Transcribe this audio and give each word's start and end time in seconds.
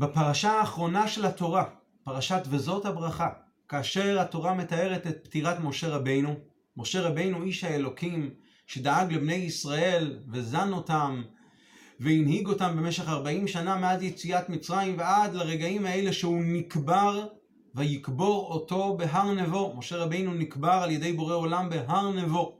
בפרשה 0.00 0.50
האחרונה 0.50 1.08
של 1.08 1.26
התורה, 1.26 1.64
פרשת 2.04 2.42
וזאת 2.50 2.86
הברכה, 2.86 3.28
כאשר 3.68 4.20
התורה 4.20 4.54
מתארת 4.54 5.06
את 5.06 5.24
פטירת 5.24 5.60
משה 5.60 5.88
רבינו, 5.88 6.34
משה 6.76 7.00
רבינו 7.00 7.42
איש 7.42 7.64
האלוקים 7.64 8.30
שדאג 8.66 9.12
לבני 9.12 9.34
ישראל 9.34 10.18
וזן 10.32 10.72
אותם 10.72 11.22
והנהיג 12.00 12.46
אותם 12.46 12.76
במשך 12.76 13.08
40 13.08 13.48
שנה 13.48 13.76
מאז 13.76 14.02
יציאת 14.02 14.48
מצרים 14.48 14.98
ועד 14.98 15.34
לרגעים 15.34 15.86
האלה 15.86 16.12
שהוא 16.12 16.42
נקבר 16.44 17.26
ויקבור 17.74 18.52
אותו 18.52 18.96
בהר 18.96 19.32
נבו. 19.32 19.74
משה 19.76 19.96
רבינו 19.96 20.34
נקבר 20.34 20.80
על 20.82 20.90
ידי 20.90 21.12
בורא 21.12 21.34
עולם 21.34 21.70
בהר 21.70 22.10
נבו. 22.10 22.58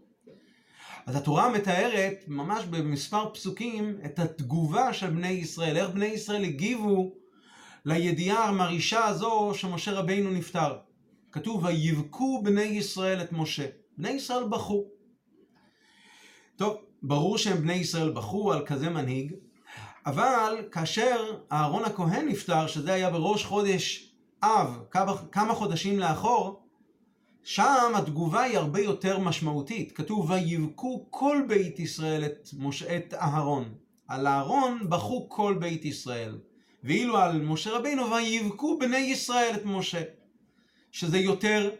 אז 1.06 1.16
התורה 1.16 1.52
מתארת 1.52 2.24
ממש 2.28 2.64
במספר 2.64 3.34
פסוקים 3.34 3.98
את 4.04 4.18
התגובה 4.18 4.92
של 4.92 5.10
בני 5.10 5.28
ישראל, 5.28 5.76
איך 5.76 5.90
בני 5.90 6.06
ישראל 6.06 6.44
הגיבו 6.44 7.19
לידיעה 7.84 8.44
המרעישה 8.44 9.04
הזו 9.04 9.52
שמשה 9.54 9.92
רבינו 9.92 10.30
נפטר. 10.30 10.76
כתוב 11.32 11.64
ויבכו 11.64 12.42
בני 12.42 12.62
ישראל 12.62 13.22
את 13.22 13.32
משה. 13.32 13.66
בני 13.98 14.10
ישראל 14.10 14.44
בכו. 14.44 14.84
טוב, 16.56 16.76
ברור 17.02 17.38
שהם 17.38 17.56
בני 17.56 17.74
ישראל 17.74 18.10
בכו 18.10 18.52
על 18.52 18.66
כזה 18.66 18.90
מנהיג, 18.90 19.32
אבל 20.06 20.68
כאשר 20.72 21.38
אהרון 21.52 21.84
הכהן 21.84 22.28
נפטר, 22.28 22.66
שזה 22.66 22.92
היה 22.92 23.10
בראש 23.10 23.44
חודש 23.44 24.12
אב, 24.42 24.78
כמה, 25.32 25.54
חודשים 25.54 25.98
לאחור, 25.98 26.66
שם 27.42 27.92
התגובה 27.94 28.42
היא 28.42 28.58
הרבה 28.58 28.80
יותר 28.80 29.18
משמעותית. 29.18 29.92
כתוב, 29.92 30.30
ויבכו 30.30 31.06
כל 31.10 31.42
בית 31.48 31.78
ישראל 31.78 32.24
את, 32.24 32.48
מש... 32.58 32.82
את 32.82 33.14
אהרון. 33.14 33.74
על 34.08 34.26
אהרון 34.26 34.90
בכו 34.90 35.26
כל 35.28 35.56
בית 35.60 35.84
ישראל. 35.84 36.38
ואילו 36.84 37.18
על 37.18 37.42
משה 37.42 37.70
רבינו, 37.70 38.10
ויבכו 38.10 38.78
בני 38.78 38.96
ישראל 38.98 39.54
את 39.54 39.62
משה. 39.64 40.02
שזה 40.92 41.18
יותר 41.18 41.70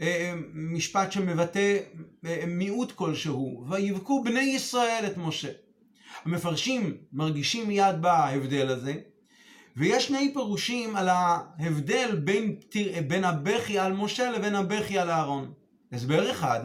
אה, 0.00 0.34
משפט 0.54 1.12
שמבטא 1.12 1.78
אה, 2.24 2.44
מיעוט 2.46 2.92
כלשהו. 2.92 3.64
ויבכו 3.68 4.24
בני 4.24 4.40
ישראל 4.40 5.04
את 5.06 5.16
משה. 5.16 5.50
המפרשים 6.24 6.96
מרגישים 7.12 7.68
מיד 7.68 8.02
בהבדל 8.02 8.68
הזה, 8.68 8.94
ויש 9.76 10.06
שני 10.06 10.30
פירושים 10.32 10.96
על 10.96 11.08
ההבדל 11.08 12.20
בין, 12.24 12.56
בין 13.08 13.24
הבכי 13.24 13.78
על 13.78 13.92
משה 13.92 14.30
לבין 14.30 14.54
הבכי 14.54 14.98
על 14.98 15.10
אהרון. 15.10 15.52
הסבר 15.92 16.30
אחד 16.30 16.60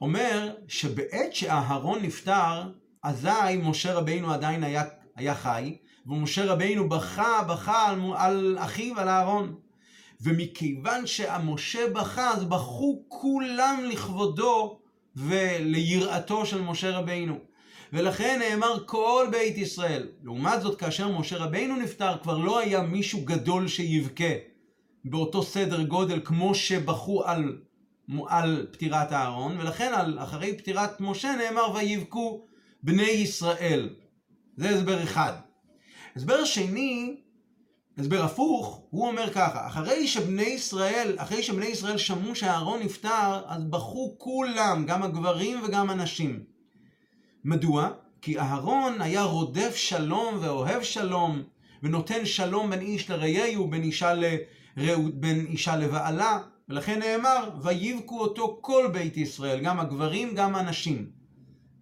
אומר 0.00 0.54
שבעת 0.68 1.34
שאהרון 1.34 2.02
נפטר, 2.02 2.72
אזי 3.02 3.56
משה 3.62 3.94
רבינו 3.94 4.32
עדיין 4.32 4.64
היה, 4.64 4.84
היה 5.16 5.34
חי, 5.34 5.76
ומשה 6.06 6.52
רבינו 6.52 6.88
בכה, 6.88 7.42
בכה 7.48 7.88
על, 7.88 8.00
על 8.16 8.56
אחיו, 8.58 9.00
על 9.00 9.08
אהרון. 9.08 9.54
ומכיוון 10.20 11.06
שמשה 11.06 11.90
בכה, 11.92 12.30
אז 12.30 12.44
בכו 12.44 13.02
כולם 13.08 13.84
לכבודו 13.90 14.80
וליראתו 15.16 16.46
של 16.46 16.60
משה 16.60 16.90
רבינו. 16.90 17.38
ולכן 17.92 18.38
נאמר 18.38 18.86
כל 18.86 19.26
בית 19.30 19.58
ישראל. 19.58 20.08
לעומת 20.22 20.62
זאת, 20.62 20.80
כאשר 20.80 21.18
משה 21.18 21.36
רבינו 21.36 21.76
נפטר, 21.76 22.18
כבר 22.22 22.38
לא 22.38 22.58
היה 22.58 22.82
מישהו 22.82 23.20
גדול 23.24 23.68
שיבכה 23.68 24.34
באותו 25.04 25.42
סדר 25.42 25.82
גודל 25.82 26.20
כמו 26.24 26.54
שבכו 26.54 27.24
על, 27.24 27.58
על 28.28 28.66
פטירת 28.72 29.12
אהרון, 29.12 29.60
ולכן 29.60 29.92
על, 29.94 30.18
אחרי 30.18 30.58
פטירת 30.58 31.00
משה 31.00 31.34
נאמר 31.36 31.74
ויבכו 31.74 32.44
בני 32.82 33.02
ישראל. 33.02 33.88
זה 34.56 34.70
הסבר 34.70 35.02
אחד. 35.02 35.32
הסבר 36.16 36.44
שני, 36.44 37.16
הסבר 37.98 38.24
הפוך, 38.24 38.82
הוא 38.90 39.08
אומר 39.08 39.32
ככה, 39.32 39.66
אחרי 39.66 40.06
שבני 40.06 40.42
ישראל, 40.42 41.14
אחרי 41.16 41.42
שבני 41.42 41.66
ישראל 41.66 41.98
שמעו 41.98 42.34
שאהרון 42.34 42.82
נפטר, 42.82 43.42
אז 43.46 43.64
בכו 43.64 44.14
כולם, 44.18 44.84
גם 44.86 45.02
הגברים 45.02 45.58
וגם 45.64 45.90
הנשים. 45.90 46.42
מדוע? 47.44 47.90
כי 48.22 48.38
אהרון 48.38 49.00
היה 49.00 49.22
רודף 49.22 49.74
שלום 49.76 50.38
ואוהב 50.40 50.82
שלום, 50.82 51.42
ונותן 51.82 52.26
שלום 52.26 52.70
בין 52.70 52.80
איש 52.80 53.10
לרעהו, 53.10 53.68
בין 53.68 53.82
אישה, 53.82 54.14
בין 55.14 55.46
אישה 55.46 55.76
לבעלה, 55.76 56.38
ולכן 56.68 56.98
נאמר, 56.98 57.50
ויבכו 57.62 58.20
אותו 58.20 58.58
כל 58.60 58.90
בית 58.92 59.16
ישראל, 59.16 59.60
גם 59.60 59.80
הגברים, 59.80 60.34
גם 60.34 60.56
הנשים. 60.56 61.10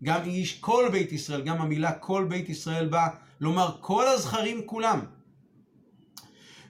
גם 0.04 0.20
איש, 0.24 0.58
כל 0.60 0.88
בית 0.92 1.12
ישראל, 1.12 1.42
גם 1.42 1.60
המילה 1.60 1.92
כל 1.92 2.26
בית 2.28 2.48
ישראל 2.48 2.88
באה 2.88 3.08
לומר 3.40 3.76
כל 3.80 4.06
הזכרים 4.06 4.66
כולם. 4.66 5.00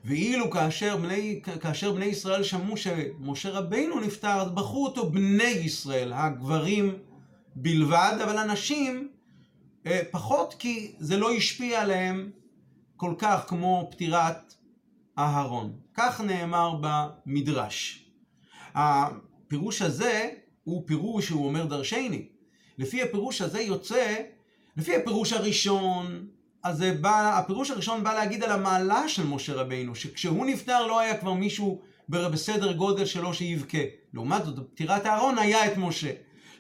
ואילו 0.05 0.51
כאשר 0.51 0.97
בני, 0.97 1.41
כאשר 1.61 1.93
בני 1.93 2.05
ישראל 2.05 2.43
שמעו 2.43 2.77
שמשה 2.77 3.51
רבינו 3.51 4.01
נפטר, 4.01 4.41
אז 4.41 4.51
בחרו 4.51 4.87
אותו 4.87 5.11
בני 5.11 5.45
ישראל, 5.45 6.13
הגברים 6.13 6.99
בלבד, 7.55 8.19
אבל 8.23 8.39
הנשים 8.39 9.09
אה, 9.87 10.01
פחות 10.11 10.55
כי 10.59 10.93
זה 10.99 11.17
לא 11.17 11.33
השפיע 11.33 11.83
עליהם 11.83 12.31
כל 12.97 13.15
כך 13.19 13.45
כמו 13.49 13.89
פטירת 13.91 14.55
אהרון. 15.19 15.77
כך 15.95 16.21
נאמר 16.21 16.75
במדרש. 16.81 18.05
הפירוש 18.75 19.83
הזה 19.83 20.31
הוא 20.65 20.83
פירוש 20.87 21.27
שהוא 21.27 21.47
אומר 21.47 21.65
דרשני. 21.65 22.29
לפי 22.79 23.03
הפירוש 23.03 23.43
הזה 23.43 23.61
יוצא, 23.61 24.17
לפי 24.77 24.97
הפירוש 24.97 25.33
הראשון, 25.33 26.29
אז 26.63 26.85
בא, 27.01 27.39
הפירוש 27.39 27.71
הראשון 27.71 28.05
בא 28.05 28.15
להגיד 28.15 28.45
על 28.45 28.51
המעלה 28.53 29.09
של 29.09 29.27
משה 29.27 29.55
רבינו, 29.55 29.95
שכשהוא 29.95 30.47
נפטר 30.47 30.87
לא 30.87 31.01
היה 31.01 31.17
כבר 31.17 31.33
מישהו 31.33 31.81
בסדר 32.09 32.73
גודל 32.73 33.05
שלו 33.05 33.35
שיבכה. 33.35 33.79
לעומת 34.15 34.45
זאת, 34.45 34.59
בפטירת 34.59 35.07
אהרון 35.07 35.39
היה 35.39 35.67
את 35.67 35.77
משה. 35.77 36.11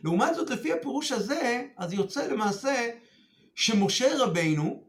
לעומת 0.04 0.34
זאת, 0.34 0.50
לפי 0.50 0.72
הפירוש 0.72 1.12
הזה, 1.12 1.62
אז 1.76 1.92
יוצא 1.92 2.26
למעשה 2.26 2.88
שמשה 3.54 4.08
רבינו, 4.18 4.82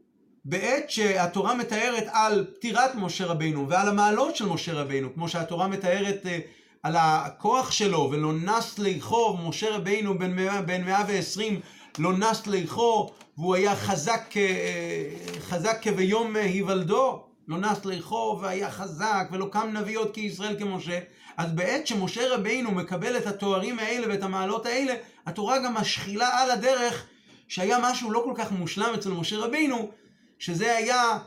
בעת 0.44 0.90
שהתורה 0.90 1.54
מתארת 1.54 2.04
על 2.12 2.46
פטירת 2.54 2.94
משה 2.94 3.26
רבינו 3.26 3.68
ועל 3.68 3.88
המעלות 3.88 4.36
של 4.36 4.46
משה 4.46 4.72
רבינו, 4.72 5.14
כמו 5.14 5.28
שהתורה 5.28 5.68
מתארת 5.68 6.26
אה, 6.26 6.38
על 6.82 6.96
הכוח 6.98 7.70
שלו, 7.70 8.08
ולא 8.12 8.32
נס 8.32 8.78
ליחו, 8.78 9.36
משה 9.48 9.76
רבינו 9.76 10.18
בן 10.18 10.84
120 10.84 11.60
לא 11.98 12.12
נס 12.12 12.46
ליחו, 12.46 13.10
והוא 13.38 13.54
היה 13.54 13.76
חזק, 13.76 14.36
אה, 14.36 15.10
חזק 15.40 15.78
כביום 15.82 16.36
היוולדו, 16.36 17.24
לא 17.48 17.58
נס 17.58 17.84
ליחו 17.84 18.38
והיה 18.42 18.70
חזק, 18.70 19.28
ולא 19.32 19.48
קם 19.52 19.70
נביא 19.72 19.98
עוד 19.98 20.10
כישראל 20.14 20.58
כמשה, 20.58 20.98
אז 21.36 21.52
בעת 21.52 21.86
שמשה 21.86 22.34
רבינו 22.34 22.70
מקבל 22.70 23.16
את 23.16 23.26
התוארים 23.26 23.78
האלה 23.78 24.06
ואת 24.08 24.22
המעלות 24.22 24.66
האלה, 24.66 24.94
התורה 25.26 25.58
גם 25.58 25.74
משחילה 25.74 26.42
על 26.42 26.50
הדרך 26.50 27.06
שהיה 27.48 27.78
משהו 27.82 28.10
לא 28.10 28.22
כל 28.24 28.32
כך 28.36 28.52
מושלם 28.52 28.94
אצל 28.94 29.10
משה 29.10 29.36
רבינו, 29.36 29.90
שזה 30.38 30.76
היה 30.76 31.18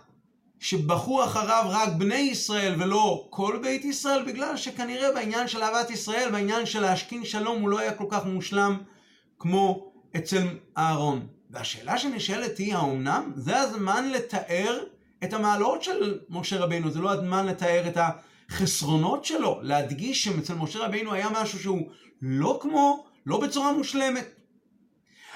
שבחו 0.59 1.23
אחריו 1.23 1.65
רק 1.69 1.89
בני 1.97 2.15
ישראל 2.15 2.75
ולא 2.81 3.27
כל 3.29 3.59
בית 3.61 3.85
ישראל, 3.85 4.23
בגלל 4.23 4.57
שכנראה 4.57 5.11
בעניין 5.11 5.47
של 5.47 5.63
אהבת 5.63 5.89
ישראל, 5.89 6.31
בעניין 6.31 6.65
של 6.65 6.81
להשכין 6.81 7.25
שלום, 7.25 7.61
הוא 7.61 7.69
לא 7.69 7.79
היה 7.79 7.93
כל 7.93 8.05
כך 8.09 8.25
מושלם 8.25 8.77
כמו 9.39 9.92
אצל 10.15 10.47
אהרון. 10.77 11.27
והשאלה 11.49 11.97
שנשאלת 11.97 12.57
היא, 12.57 12.75
האומנם? 12.75 13.31
זה 13.35 13.59
הזמן 13.59 14.09
לתאר 14.09 14.83
את 15.23 15.33
המעלות 15.33 15.83
של 15.83 16.19
משה 16.29 16.59
רבינו, 16.59 16.91
זה 16.91 16.99
לא 16.99 17.11
הזמן 17.11 17.45
לתאר 17.45 17.87
את 17.87 17.97
החסרונות 17.97 19.25
שלו, 19.25 19.59
להדגיש 19.61 20.23
שאצל 20.23 20.53
משה 20.53 20.79
רבינו 20.79 21.13
היה 21.13 21.29
משהו 21.29 21.59
שהוא 21.59 21.89
לא 22.21 22.59
כמו, 22.61 23.05
לא 23.25 23.39
בצורה 23.39 23.73
מושלמת. 23.73 24.25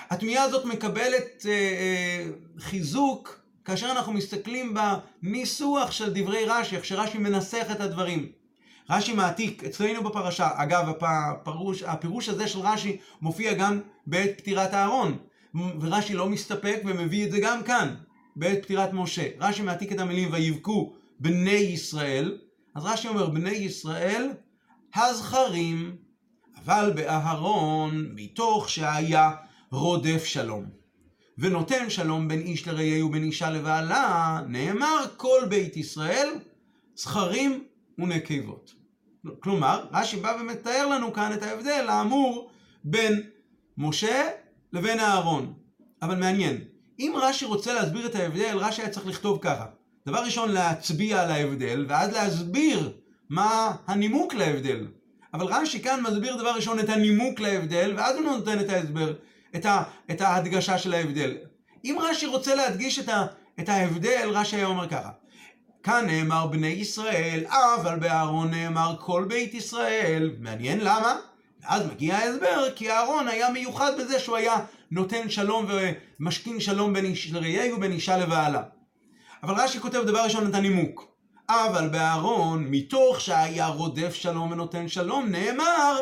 התמיהה 0.10 0.44
הזאת 0.44 0.66
מקבלת 0.66 1.46
אה, 1.46 1.52
אה, 1.52 2.26
חיזוק 2.60 3.42
כאשר 3.66 3.92
אנחנו 3.92 4.14
מסתכלים 4.14 4.74
בניסוח 4.74 5.92
של 5.92 6.14
דברי 6.14 6.46
רש"י, 6.46 6.76
איך 6.76 6.86
שרש"י 6.86 7.18
מנסח 7.18 7.66
את 7.72 7.82
הדברים. 7.82 8.32
רש"י 8.90 9.14
מעתיק 9.14 9.64
אצלנו 9.64 10.04
בפרשה, 10.04 10.50
אגב 10.56 10.94
הפרוש, 11.02 11.84
הפירוש 11.84 12.30
הזה 12.30 12.48
של 12.48 12.60
רש"י 12.60 12.98
מופיע 13.22 13.54
גם 13.54 13.80
בעת 14.08 14.30
פטירת 14.38 14.74
אהרון, 14.74 15.18
ורש"י 15.80 16.14
לא 16.14 16.30
מסתפק 16.30 16.82
ומביא 16.86 17.26
את 17.26 17.32
זה 17.32 17.40
גם 17.40 17.64
כאן, 17.64 17.96
בעת 18.36 18.64
פטירת 18.64 18.94
משה. 18.94 19.28
רש"י 19.40 19.62
מעתיק 19.62 19.92
את 19.92 20.00
המילים 20.00 20.30
ויבכו 20.32 20.94
בני 21.20 21.52
ישראל, 21.52 22.38
אז 22.76 22.86
רש"י 22.86 23.08
אומר 23.08 23.30
בני 23.30 23.50
ישראל 23.50 24.30
הזכרים, 24.96 25.96
אבל 26.66 26.92
באהרון 26.96 28.12
מתוך 28.16 28.70
שהיה 28.70 29.32
רודף 29.72 30.24
שלום. 30.26 30.66
ונותן 31.38 31.90
שלום 31.90 32.28
בין 32.28 32.40
איש 32.40 32.68
לרעהו 32.68 33.08
ובין 33.08 33.24
אישה 33.24 33.50
לבעלה, 33.50 34.42
נאמר 34.48 35.06
כל 35.18 35.42
בית 35.50 35.78
ישראל 35.78 36.30
זכרים 36.96 37.64
ונקבות. 37.98 38.77
כלומר, 39.40 39.86
רש"י 39.94 40.18
בא 40.18 40.38
ומתאר 40.42 40.88
לנו 40.88 41.14
כאן 41.14 41.34
את 41.34 41.44
ההבדל 41.44 41.86
האמור 41.90 42.50
בין 42.84 43.22
משה 43.78 44.30
לבין 44.74 45.00
אהרון. 45.00 45.54
אבל 46.02 46.16
מעניין, 46.16 46.62
אם 47.00 47.14
רש"י 47.16 47.46
רוצה 47.46 47.74
להסביר 47.74 48.06
את 48.06 48.16
ההבדל, 48.16 48.58
רש"י 48.58 48.82
היה 48.82 48.90
צריך 48.90 49.08
לכתוב 49.08 49.40
ככה: 49.42 49.66
דבר 50.08 50.24
ראשון 50.24 50.52
להצביע 50.52 51.22
על 51.22 51.32
ההבדל, 51.32 51.86
ואז 51.90 52.14
להסביר 52.14 52.94
מה 53.30 53.76
הנימוק 53.88 54.34
להבדל. 54.34 54.88
אבל 55.34 55.46
רש"י 55.46 55.82
כאן 55.82 56.02
מסביר 56.02 56.36
דבר 56.36 56.50
ראשון 56.56 56.80
את 56.80 56.90
הנימוק 56.90 57.40
להבדל, 57.40 57.94
ואז 57.98 58.16
הוא 58.16 58.26
נותן 58.26 58.60
את 58.60 58.70
ההסבר, 58.70 59.14
את, 59.56 59.66
ה, 59.66 59.84
את 60.12 60.22
ההדגשה 60.22 60.78
של 60.78 60.94
ההבדל. 60.94 61.38
אם 61.86 61.98
רש"י 62.02 62.26
רוצה 62.26 62.56
להדגיש 62.56 63.00
את, 63.00 63.10
ה, 63.10 63.26
את 63.60 63.70
ההבדל, 63.70 64.30
רש"י 64.34 64.56
היה 64.56 64.66
אומר 64.66 64.88
ככה: 64.88 65.10
כאן 65.84 66.06
נאמר 66.08 66.48
בני 66.48 66.68
ישראל, 66.68 67.46
אבל 67.50 68.00
באהרון 68.00 68.52
נאמר 68.52 68.96
כל 69.00 69.26
בית 69.28 69.54
ישראל. 69.54 70.32
מעניין 70.40 70.80
למה? 70.80 71.16
ואז 71.64 71.86
מגיע 71.86 72.16
ההסבר, 72.16 72.68
כי 72.76 72.92
אהרון 72.92 73.28
היה 73.28 73.50
מיוחד 73.50 73.92
בזה 74.00 74.20
שהוא 74.20 74.38
היה 74.38 74.56
נותן 74.92 75.30
שלום 75.30 75.66
ומשכין 76.20 76.60
שלום 76.60 76.94
בין 76.94 77.06
איש 77.06 77.32
לראייה 77.32 77.76
ובין 77.76 77.92
אישה 77.92 78.18
לבעלה. 78.18 78.64
אבל 79.44 79.54
רש"י 79.58 79.80
כותב 79.80 80.04
דבר 80.06 80.24
ראשון 80.24 80.50
את 80.50 80.56
הנימוק. 80.56 81.08
אבל 81.50 81.88
באהרון, 81.88 82.68
מתוך 82.70 83.22
שהיה 83.22 83.68
רודף 83.68 84.14
שלום 84.14 84.52
ונותן 84.52 84.88
שלום, 84.88 85.30
נאמר, 85.30 86.02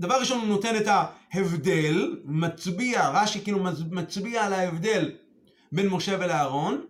דבר 0.00 0.14
ראשון 0.20 0.38
הוא 0.38 0.48
נותן 0.48 0.76
את 0.76 0.88
ההבדל, 0.88 2.16
מצביע, 2.24 3.08
רש"י 3.08 3.40
כאילו 3.40 3.58
מצביע 3.90 4.44
על 4.44 4.52
ההבדל 4.52 5.10
בין 5.72 5.88
משה 5.88 6.16
ולאהרון, 6.20 6.84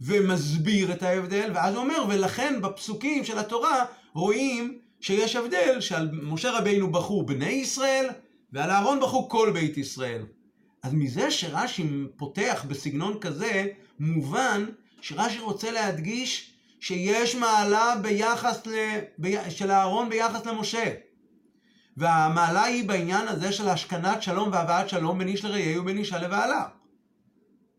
ומסביר 0.00 0.92
את 0.92 1.02
ההבדל, 1.02 1.50
ואז 1.54 1.74
הוא 1.74 1.82
אומר, 1.82 2.04
ולכן 2.08 2.60
בפסוקים 2.60 3.24
של 3.24 3.38
התורה 3.38 3.84
רואים 4.14 4.78
שיש 5.00 5.36
הבדל 5.36 5.80
שעל 5.80 6.10
משה 6.22 6.58
רבינו 6.58 6.92
בחרו 6.92 7.26
בני 7.26 7.50
ישראל, 7.50 8.06
ועל 8.52 8.70
אהרון 8.70 9.00
בחרו 9.00 9.28
כל 9.28 9.50
בית 9.54 9.76
ישראל. 9.76 10.22
אז 10.82 10.94
מזה 10.94 11.30
שרש"י 11.30 11.88
פותח 12.16 12.64
בסגנון 12.68 13.18
כזה, 13.20 13.66
מובן 14.00 14.64
שרש"י 15.00 15.38
רוצה 15.38 15.70
להדגיש 15.70 16.52
שיש 16.80 17.34
מעלה 17.34 17.96
ביחס 18.02 18.66
ל... 18.66 18.70
ב... 19.18 19.50
של 19.50 19.70
אהרון 19.70 20.08
ביחס 20.08 20.46
למשה. 20.46 20.94
והמעלה 21.96 22.62
היא 22.62 22.88
בעניין 22.88 23.28
הזה 23.28 23.52
של 23.52 23.68
השכנת 23.68 24.22
שלום 24.22 24.48
והבאת 24.52 24.88
שלום 24.88 25.18
בין 25.18 25.28
איש 25.28 25.44
לרעהו 25.44 25.82
ובין 25.82 25.98
אישה 25.98 26.18
לבעלה. 26.18 26.64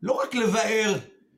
לא 0.03 0.11
רק 0.11 0.35
לבאר 0.35 0.95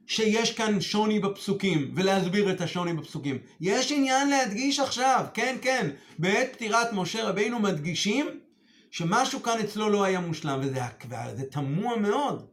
שיש 0.09 0.53
כאן 0.53 0.81
שוני 0.81 1.19
בפסוקים 1.19 1.91
ולהסביר 1.95 2.51
את 2.51 2.61
השוני 2.61 2.93
בפסוקים. 2.93 3.37
יש 3.61 3.91
עניין 3.91 4.29
להדגיש 4.29 4.79
עכשיו, 4.79 5.25
כן, 5.33 5.55
כן, 5.61 5.89
בעת 6.19 6.53
פטירת 6.53 6.93
משה 6.93 7.29
רבינו 7.29 7.59
מדגישים 7.59 8.39
שמשהו 8.91 9.43
כאן 9.43 9.59
אצלו 9.59 9.89
לא 9.89 10.03
היה 10.03 10.19
מושלם, 10.19 10.59
וזה, 10.61 10.81
וזה 11.09 11.45
תמוה 11.45 11.97
מאוד. 11.97 12.47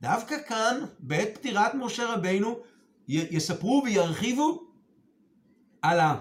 דווקא 0.00 0.36
כאן, 0.48 0.80
בעת 0.98 1.28
פטירת 1.34 1.74
משה 1.74 2.14
רבינו, 2.14 2.58
יספרו 3.08 3.82
וירחיבו 3.84 4.62
על, 5.82 6.00
ה, 6.00 6.18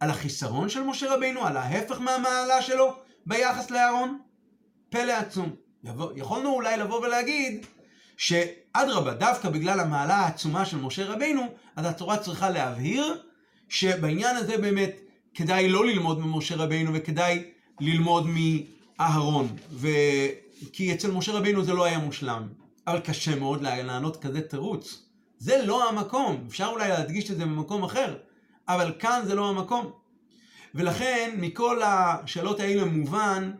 על 0.00 0.10
החיסרון 0.10 0.68
של 0.68 0.82
משה 0.82 1.14
רבינו, 1.14 1.46
על 1.46 1.56
ההפך 1.56 2.00
מהמעלה 2.00 2.62
שלו 2.62 2.94
ביחס 3.26 3.70
לאהרון. 3.70 4.18
פלא 4.90 5.12
עצום. 5.12 5.54
יבוא, 5.84 6.12
יכולנו 6.16 6.48
אולי 6.48 6.76
לבוא 6.76 7.06
ולהגיד 7.06 7.66
שאדרבה, 8.22 9.14
דווקא 9.14 9.48
בגלל 9.48 9.80
המעלה 9.80 10.14
העצומה 10.14 10.64
של 10.64 10.76
משה 10.76 11.04
רבינו, 11.04 11.42
אז 11.76 11.86
התורה 11.86 12.16
צריכה 12.16 12.50
להבהיר 12.50 13.22
שבעניין 13.68 14.36
הזה 14.36 14.58
באמת 14.58 15.00
כדאי 15.34 15.68
לא 15.68 15.86
ללמוד 15.86 16.18
ממשה 16.20 16.56
רבינו 16.56 16.90
וכדאי 16.94 17.44
ללמוד 17.80 18.26
מאהרון. 18.26 19.48
ו... 19.70 19.88
כי 20.72 20.94
אצל 20.94 21.10
משה 21.10 21.32
רבינו 21.32 21.64
זה 21.64 21.72
לא 21.72 21.84
היה 21.84 21.98
מושלם. 21.98 22.48
אבל 22.86 23.00
קשה 23.00 23.36
מאוד 23.36 23.62
לענות 23.62 24.22
כזה 24.22 24.40
תירוץ. 24.40 25.02
זה 25.38 25.62
לא 25.66 25.88
המקום. 25.88 26.44
אפשר 26.48 26.66
אולי 26.66 26.88
להדגיש 26.88 27.30
את 27.30 27.36
זה 27.36 27.44
במקום 27.44 27.84
אחר, 27.84 28.16
אבל 28.68 28.92
כאן 28.98 29.22
זה 29.24 29.34
לא 29.34 29.48
המקום. 29.48 29.92
ולכן 30.74 31.34
מכל 31.38 31.80
השאלות 31.84 32.60
האלה 32.60 32.84
מובן 32.84 33.52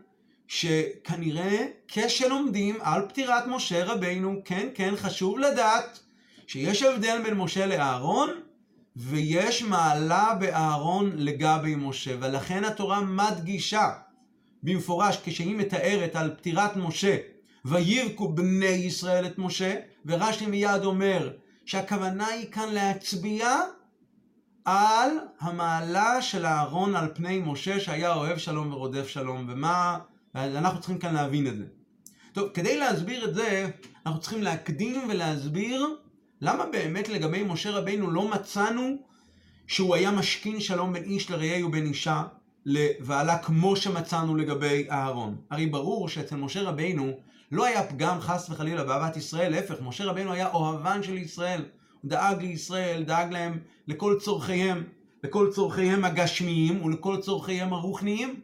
שכנראה 0.47 1.65
כשלומדים 1.87 2.77
על 2.81 3.01
פטירת 3.09 3.47
משה 3.47 3.85
רבינו, 3.85 4.41
כן, 4.45 4.67
כן, 4.75 4.93
חשוב 4.95 5.39
לדעת 5.39 5.99
שיש 6.47 6.83
הבדל 6.83 7.21
בין 7.23 7.33
משה 7.33 7.65
לאהרון, 7.65 8.29
ויש 8.95 9.63
מעלה 9.63 10.35
באהרון 10.39 11.11
לגבי 11.15 11.75
משה, 11.75 12.15
ולכן 12.19 12.63
התורה 12.63 13.01
מדגישה 13.01 13.89
במפורש 14.63 15.17
כשהיא 15.23 15.55
מתארת 15.55 16.15
על 16.15 16.35
פטירת 16.37 16.75
משה, 16.75 17.17
וירקו 17.65 18.29
בני 18.29 18.65
ישראל 18.65 19.25
את 19.25 19.37
משה, 19.37 19.75
ורש"י 20.05 20.45
מיד 20.45 20.83
אומר 20.83 21.31
שהכוונה 21.65 22.27
היא 22.27 22.51
כאן 22.51 22.69
להצביע 22.73 23.57
על 24.65 25.09
המעלה 25.39 26.21
של 26.21 26.45
אהרון 26.45 26.95
על 26.95 27.07
פני 27.13 27.39
משה 27.45 27.79
שהיה 27.79 28.13
אוהב 28.13 28.37
שלום 28.37 28.73
ורודף 28.73 29.07
שלום, 29.07 29.45
ומה 29.49 29.99
אנחנו 30.35 30.79
צריכים 30.79 30.97
כאן 30.97 31.13
להבין 31.13 31.47
את 31.47 31.57
זה. 31.57 31.65
טוב, 32.33 32.49
כדי 32.53 32.77
להסביר 32.77 33.25
את 33.25 33.35
זה, 33.35 33.69
אנחנו 34.05 34.21
צריכים 34.21 34.43
להקדים 34.43 35.01
ולהסביר 35.09 35.95
למה 36.41 36.65
באמת 36.65 37.09
לגבי 37.09 37.43
משה 37.43 37.71
רבינו 37.71 38.11
לא 38.11 38.27
מצאנו 38.27 38.97
שהוא 39.67 39.95
היה 39.95 40.11
משכין 40.11 40.59
שלום 40.59 40.93
בין 40.93 41.03
איש 41.03 41.31
לרעהו 41.31 41.67
ובין 41.67 41.85
אישה 41.85 42.23
לבעלה 42.65 43.37
כמו 43.37 43.75
שמצאנו 43.75 44.35
לגבי 44.35 44.87
אהרון. 44.91 45.35
הרי 45.49 45.65
ברור 45.65 46.09
שאצל 46.09 46.35
משה 46.35 46.61
רבינו 46.61 47.11
לא 47.51 47.65
היה 47.65 47.87
פגם 47.87 48.19
חס 48.19 48.49
וחלילה 48.49 48.83
באהבת 48.83 49.17
ישראל, 49.17 49.51
להפך, 49.51 49.75
משה 49.81 50.05
רבינו 50.05 50.33
היה 50.33 50.51
אוהבן 50.51 51.03
של 51.03 51.17
ישראל. 51.17 51.65
הוא 52.01 52.09
דאג 52.09 52.41
לישראל, 52.41 53.03
דאג 53.03 53.31
להם 53.31 53.59
לכל 53.87 54.17
צורכיהם, 54.19 54.83
לכל 55.23 55.49
צורכיהם 55.53 56.05
הגשמיים 56.05 56.83
ולכל 56.83 57.17
צורכיהם 57.21 57.73
הרוחניים. 57.73 58.41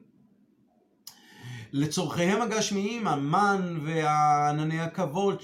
לצורכיהם 1.71 2.41
הגשמיים, 2.41 3.07
המן 3.07 3.79
וענני 3.83 4.79
הכבוד 4.79 5.43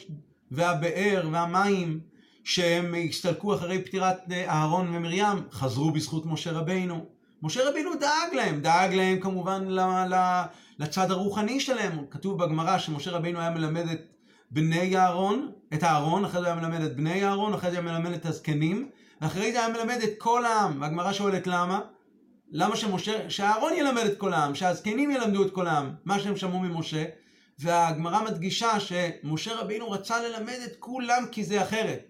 והבאר 0.51 1.27
והמים 1.31 1.99
שהם 2.43 2.95
הסתלקו 3.09 3.55
אחרי 3.55 3.83
פטירת 3.83 4.17
אהרון 4.31 4.95
ומרים, 4.95 5.37
חזרו 5.51 5.91
בזכות 5.91 6.25
משה 6.25 6.51
רבינו. 6.51 7.05
משה 7.43 7.69
רבינו 7.69 7.95
דאג 7.95 8.33
להם, 8.33 8.61
דאג 8.61 8.93
להם 8.93 9.19
כמובן 9.19 9.67
לצד 10.79 11.11
הרוחני 11.11 11.59
שלהם. 11.59 12.05
כתוב 12.11 12.43
בגמרא 12.43 12.77
שמשה 12.77 13.11
רבינו 13.11 13.39
היה 13.39 13.49
מלמד 13.49 13.89
את 13.89 14.01
בני 14.51 14.97
אהרון, 14.97 15.51
את 15.73 15.83
אהרון, 15.83 16.25
אחרי 16.25 16.41
זה 16.41 16.47
היה 16.47 16.55
מלמד 16.55 16.81
את 16.81 16.95
בני 16.95 17.25
אהרון, 17.25 17.53
אחרי 17.53 17.71
זה 17.71 17.79
היה 17.79 17.85
מלמד 17.85 18.11
את 18.11 18.25
הזקנים, 18.25 18.89
ואחרי 19.21 19.51
זה 19.51 19.65
היה 19.65 19.73
מלמד 19.73 19.97
את 20.03 20.09
כל 20.17 20.45
העם. 20.45 20.81
והגמרא 20.81 21.13
שואלת 21.13 21.47
למה? 21.47 21.79
למה 22.51 22.75
שמשה, 22.75 23.29
שאהרון 23.29 23.73
ילמד 23.73 24.05
את 24.05 24.17
כל 24.17 24.33
העם, 24.33 24.55
שהזקנים 24.55 25.11
ילמדו 25.11 25.45
את 25.45 25.51
כל 25.51 25.67
העם, 25.67 25.93
מה 26.05 26.19
שהם 26.19 26.37
שמעו 26.37 26.59
ממשה, 26.59 27.05
והגמרא 27.59 28.23
מדגישה 28.23 28.79
שמשה 28.79 29.55
רבינו 29.55 29.91
רצה 29.91 30.21
ללמד 30.21 30.59
את 30.65 30.75
כולם 30.79 31.23
כי 31.31 31.43
זה 31.43 31.61
אחרת. 31.61 32.07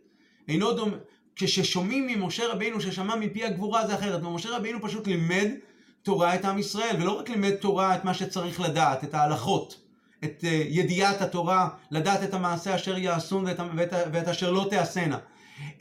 אינו 0.47 0.73
דומה, 0.73 0.97
כששומעים 1.35 2.07
ממשה 2.07 2.47
רבינו 2.47 2.81
ששמע 2.81 3.15
מפי 3.15 3.45
הגבורה 3.45 3.87
זה 3.87 3.95
אחרת, 3.95 4.23
ומשה 4.23 4.57
רבינו 4.57 4.81
פשוט 4.81 5.07
לימד 5.07 5.51
תורה 6.03 6.35
את 6.35 6.45
עם 6.45 6.59
ישראל, 6.59 6.95
ולא 7.01 7.19
רק 7.19 7.29
לימד 7.29 7.55
תורה 7.55 7.95
את 7.95 8.03
מה 8.03 8.13
שצריך 8.13 8.61
לדעת, 8.61 9.03
את 9.03 9.13
ההלכות, 9.13 9.79
את 10.23 10.39
uh, 10.41 10.47
ידיעת 10.69 11.21
התורה, 11.21 11.69
לדעת 11.91 12.23
את 12.23 12.33
המעשה 12.33 12.75
אשר 12.75 12.97
יעשון 12.97 13.45
ואת, 13.45 13.59
ואת, 13.75 13.93
ואת 14.13 14.27
אשר 14.27 14.51
לא 14.51 14.67
תעשנה, 14.69 15.17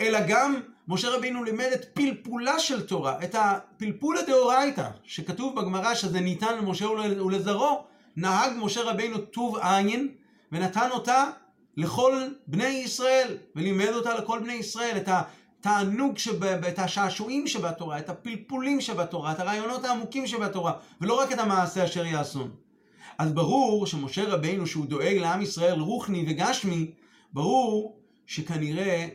אלא 0.00 0.18
גם 0.28 0.60
משה 0.88 1.16
רבינו 1.16 1.44
לימד 1.44 1.68
את 1.74 1.84
פלפולה 1.84 2.58
של 2.58 2.86
תורה, 2.86 3.24
את 3.24 3.34
הפלפולה 3.38 4.22
דאורייתא, 4.22 4.88
שכתוב 5.04 5.60
בגמרא 5.60 5.94
שזה 5.94 6.20
ניתן 6.20 6.58
למשה 6.58 6.88
ולזרעו, 6.90 7.84
נהג 8.16 8.52
משה 8.56 8.82
רבינו 8.82 9.18
טוב 9.18 9.56
עין, 9.56 10.08
ונתן 10.52 10.88
אותה 10.90 11.24
לכל 11.76 12.28
בני 12.46 12.66
ישראל, 12.66 13.36
ולימד 13.56 13.88
אותה 13.88 14.14
לכל 14.14 14.38
בני 14.38 14.52
ישראל, 14.52 14.96
את 14.96 15.08
התענוג, 15.08 16.18
שב, 16.18 16.44
את 16.44 16.78
השעשועים 16.78 17.46
שבתורה, 17.46 17.98
את 17.98 18.08
הפלפולים 18.08 18.80
שבתורה, 18.80 19.32
את 19.32 19.40
הרעיונות 19.40 19.84
העמוקים 19.84 20.26
שבתורה, 20.26 20.72
ולא 21.00 21.20
רק 21.20 21.32
את 21.32 21.38
המעשה 21.38 21.84
אשר 21.84 22.06
יעשון. 22.06 22.50
אז 23.18 23.32
ברור 23.32 23.86
שמשה 23.86 24.24
רבינו, 24.28 24.66
שהוא 24.66 24.86
דואג 24.86 25.16
לעם 25.16 25.42
ישראל 25.42 25.80
רוחני 25.80 26.24
וגשמי, 26.28 26.90
ברור 27.32 27.98
שכנראה 28.26 29.08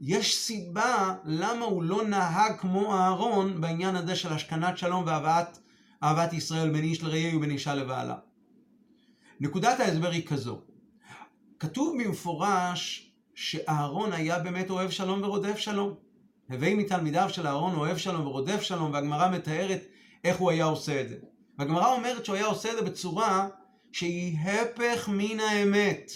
יש 0.00 0.36
סיבה 0.36 1.14
למה 1.24 1.64
הוא 1.64 1.82
לא 1.82 2.04
נהג 2.04 2.56
כמו 2.58 2.94
אהרון 2.94 3.60
בעניין 3.60 3.96
הזה 3.96 4.16
של 4.16 4.32
השכנת 4.32 4.78
שלום 4.78 5.04
ואהבת 5.06 5.58
אהבת 6.02 6.32
ישראל 6.32 6.70
בין 6.70 6.84
איש 6.84 7.02
לרעהו 7.02 7.36
ובין 7.36 7.50
אישה 7.50 7.74
לבעלה. 7.74 8.16
נקודת 9.40 9.80
ההסבר 9.80 10.10
היא 10.10 10.26
כזו, 10.26 10.60
כתוב 11.58 12.02
במפורש 12.02 13.10
שאהרון 13.34 14.12
היה 14.12 14.38
באמת 14.38 14.70
אוהב 14.70 14.90
שלום 14.90 15.22
ורודף 15.22 15.56
שלום. 15.56 15.94
הווי 16.50 16.74
מתלמידיו 16.74 17.28
של 17.30 17.46
אהרון 17.46 17.74
אוהב 17.74 17.96
שלום 17.96 18.26
ורודף 18.26 18.60
שלום, 18.60 18.92
והגמרא 18.92 19.30
מתארת 19.30 19.80
איך 20.24 20.36
הוא 20.36 20.50
היה 20.50 20.64
עושה 20.64 21.00
את 21.00 21.08
זה. 21.08 21.16
והגמרא 21.58 21.94
אומרת 21.94 22.24
שהוא 22.24 22.36
היה 22.36 22.46
עושה 22.46 22.70
את 22.70 22.76
זה 22.76 22.82
בצורה 22.82 23.48
שהיא 23.92 24.38
הפך 24.38 25.08
מן 25.12 25.40
האמת. 25.40 26.12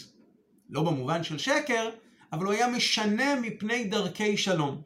לא 0.71 0.83
במובן 0.83 1.25
של 1.25 1.39
שקר, 1.39 1.91
אבל 2.33 2.45
הוא 2.45 2.53
היה 2.53 2.69
משנה 2.69 3.41
מפני 3.41 3.85
דרכי 3.85 4.37
שלום. 4.37 4.83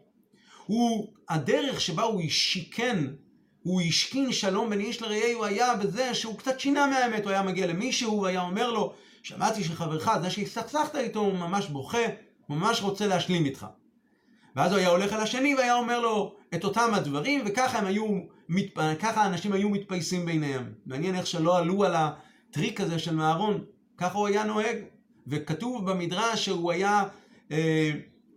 הוא, 0.67 1.13
הדרך 1.29 1.81
שבה 1.81 2.03
הוא 2.03 2.23
שיקן, 2.29 3.07
הוא 3.63 3.81
השכין 3.81 4.33
שלום 4.33 4.71
בין 4.71 4.81
איש 4.81 5.03
לרעהו 5.03 5.45
היה 5.45 5.75
בזה 5.77 6.15
שהוא 6.15 6.39
קצת 6.39 6.61
שינה 6.61 6.87
מהאמת, 6.87 7.25
הוא 7.25 7.31
היה 7.31 7.43
מגיע 7.43 7.67
למישהו, 7.67 8.11
הוא 8.11 8.27
היה 8.27 8.41
אומר 8.41 8.71
לו, 8.71 8.95
שמעתי 9.23 9.65
שחברך, 9.65 10.09
זה 10.23 10.31
שהסתכסכת 10.31 10.97
איתו, 10.97 11.21
הוא 11.21 11.33
ממש 11.33 11.67
בוכה, 11.67 12.07
ממש 12.49 12.83
רוצה 12.83 13.07
להשלים 13.07 13.45
איתך. 13.45 13.67
ואז 14.57 14.73
הוא 14.73 14.79
היה 14.79 14.89
הולך 14.89 15.13
אל 15.13 15.21
השני 15.21 15.55
והיה 15.55 15.75
אומר 15.75 16.01
לו 16.01 16.37
את 16.55 16.65
אותם 16.65 16.91
הדברים, 16.95 17.43
וככה 17.47 17.79
הם 17.79 17.87
היו, 17.87 18.05
ככה 18.99 19.23
האנשים 19.23 19.53
היו 19.53 19.69
מתפייסים 19.69 20.27
ביניהם. 20.27 20.73
מעניין 20.87 21.15
איך 21.15 21.27
שלא 21.27 21.59
עלו 21.59 21.85
על 21.85 21.95
הטריק 21.97 22.81
הזה 22.81 22.99
של 22.99 23.15
מהרון, 23.15 23.65
ככה 23.99 24.19
הוא 24.19 24.27
היה 24.27 24.45
נוהג. 24.45 24.77
וכתוב 25.27 25.91
במדרש 25.91 26.45
שהוא 26.45 26.73
היה 26.73 27.03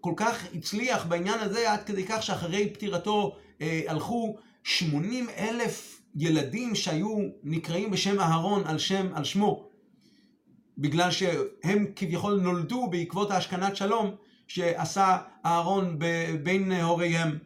כל 0.02 0.14
כך 0.16 0.44
הצליח 0.54 1.06
בעניין 1.06 1.40
הזה, 1.40 1.72
עד 1.72 1.84
כדי 1.84 2.06
כך 2.08 2.24
שאחרי 2.24 2.70
פטירתו 2.70 3.36
אה, 3.62 3.82
הלכו 3.88 4.36
80 4.64 5.30
אלף 5.38 6.02
ילדים 6.16 6.76
שהיו 6.76 7.18
נקראים 7.44 7.92
בשם 7.92 8.20
אהרון 8.20 8.64
על, 8.66 8.78
שם, 8.78 9.08
על 9.14 9.24
שמו, 9.24 9.70
בגלל 10.78 11.12
שהם 11.12 11.86
כביכול 11.96 12.40
נולדו 12.40 12.88
בעקבות 12.88 13.32
ההשכנת 13.32 13.76
שלום 13.76 14.16
שעשה 14.48 15.18
אהרון 15.46 16.00
בין 16.44 16.72
הוריהם. 16.72 17.38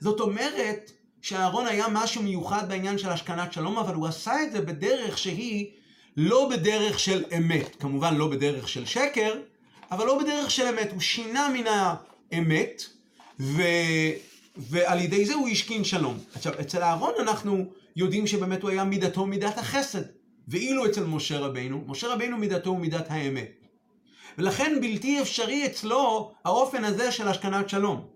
זאת 0.00 0.20
אומרת 0.20 0.90
שאהרון 1.22 1.66
היה 1.66 1.86
משהו 1.90 2.22
מיוחד 2.22 2.68
בעניין 2.68 2.98
של 2.98 3.08
השכנת 3.08 3.52
שלום, 3.52 3.78
אבל 3.78 3.94
הוא 3.94 4.06
עשה 4.06 4.42
את 4.42 4.52
זה 4.52 4.60
בדרך 4.60 5.18
שהיא 5.18 5.70
לא 6.16 6.48
בדרך 6.50 6.98
של 6.98 7.24
אמת, 7.36 7.76
כמובן 7.80 8.14
לא 8.14 8.28
בדרך 8.28 8.68
של 8.68 8.84
שקר, 8.84 9.32
אבל 9.90 10.06
לא 10.06 10.18
בדרך 10.18 10.50
של 10.50 10.66
אמת. 10.66 10.92
הוא 10.92 11.00
שינה 11.00 11.48
מן 11.48 11.64
האמת, 12.32 12.82
ו... 13.40 13.62
ועל 14.56 15.00
ידי 15.00 15.26
זה 15.26 15.34
הוא 15.34 15.48
השכין 15.48 15.84
שלום. 15.84 16.18
עכשיו, 16.34 16.52
אצל 16.60 16.82
אהרון 16.82 17.12
אנחנו 17.20 17.64
יודעים 17.96 18.26
שבאמת 18.26 18.62
הוא 18.62 18.70
היה 18.70 18.84
מידתו 18.84 19.26
מידת 19.26 19.58
החסד. 19.58 20.02
ואילו 20.48 20.86
אצל 20.86 21.04
משה 21.04 21.38
רבינו, 21.38 21.84
משה 21.86 22.08
רבינו 22.08 22.36
מידתו 22.36 22.70
הוא 22.70 22.78
מידת 22.78 23.06
האמת. 23.10 23.50
ולכן 24.38 24.80
בלתי 24.80 25.22
אפשרי 25.22 25.66
אצלו 25.66 26.32
האופן 26.44 26.84
הזה 26.84 27.12
של 27.12 27.28
השכנת 27.28 27.68
שלום. 27.68 28.06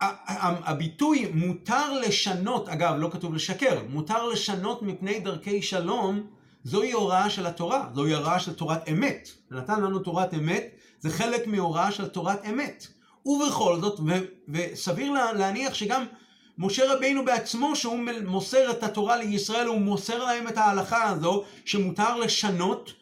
הביטוי 0.00 1.30
מותר 1.34 2.00
לשנות, 2.00 2.68
אגב 2.68 2.94
לא 2.98 3.08
כתוב 3.12 3.34
לשקר, 3.34 3.82
מותר 3.88 4.26
לשנות 4.26 4.82
מפני 4.82 5.20
דרכי 5.20 5.62
שלום, 5.62 6.26
זוהי 6.64 6.92
הוראה 6.92 7.30
של 7.30 7.46
התורה, 7.46 7.88
זוהי 7.94 8.14
הוראה 8.14 8.38
של 8.40 8.52
תורת 8.52 8.88
אמת. 8.88 9.28
נתן 9.50 9.80
לנו 9.80 9.98
תורת 9.98 10.34
אמת, 10.34 10.66
זה 11.00 11.10
חלק 11.10 11.46
מהוראה 11.46 11.92
של 11.92 12.08
תורת 12.08 12.44
אמת. 12.44 12.86
ובכל 13.26 13.80
זאת, 13.80 14.00
ו- 14.00 14.24
וסביר 14.48 15.12
להניח 15.12 15.74
שגם 15.74 16.04
משה 16.58 16.94
רבינו 16.94 17.24
בעצמו, 17.24 17.76
שהוא 17.76 17.98
מוסר 18.26 18.70
את 18.70 18.82
התורה 18.82 19.16
לישראל, 19.16 19.66
הוא 19.66 19.80
מוסר 19.80 20.24
להם 20.24 20.48
את 20.48 20.58
ההלכה 20.58 21.08
הזו, 21.08 21.44
שמותר 21.64 22.16
לשנות 22.16 22.92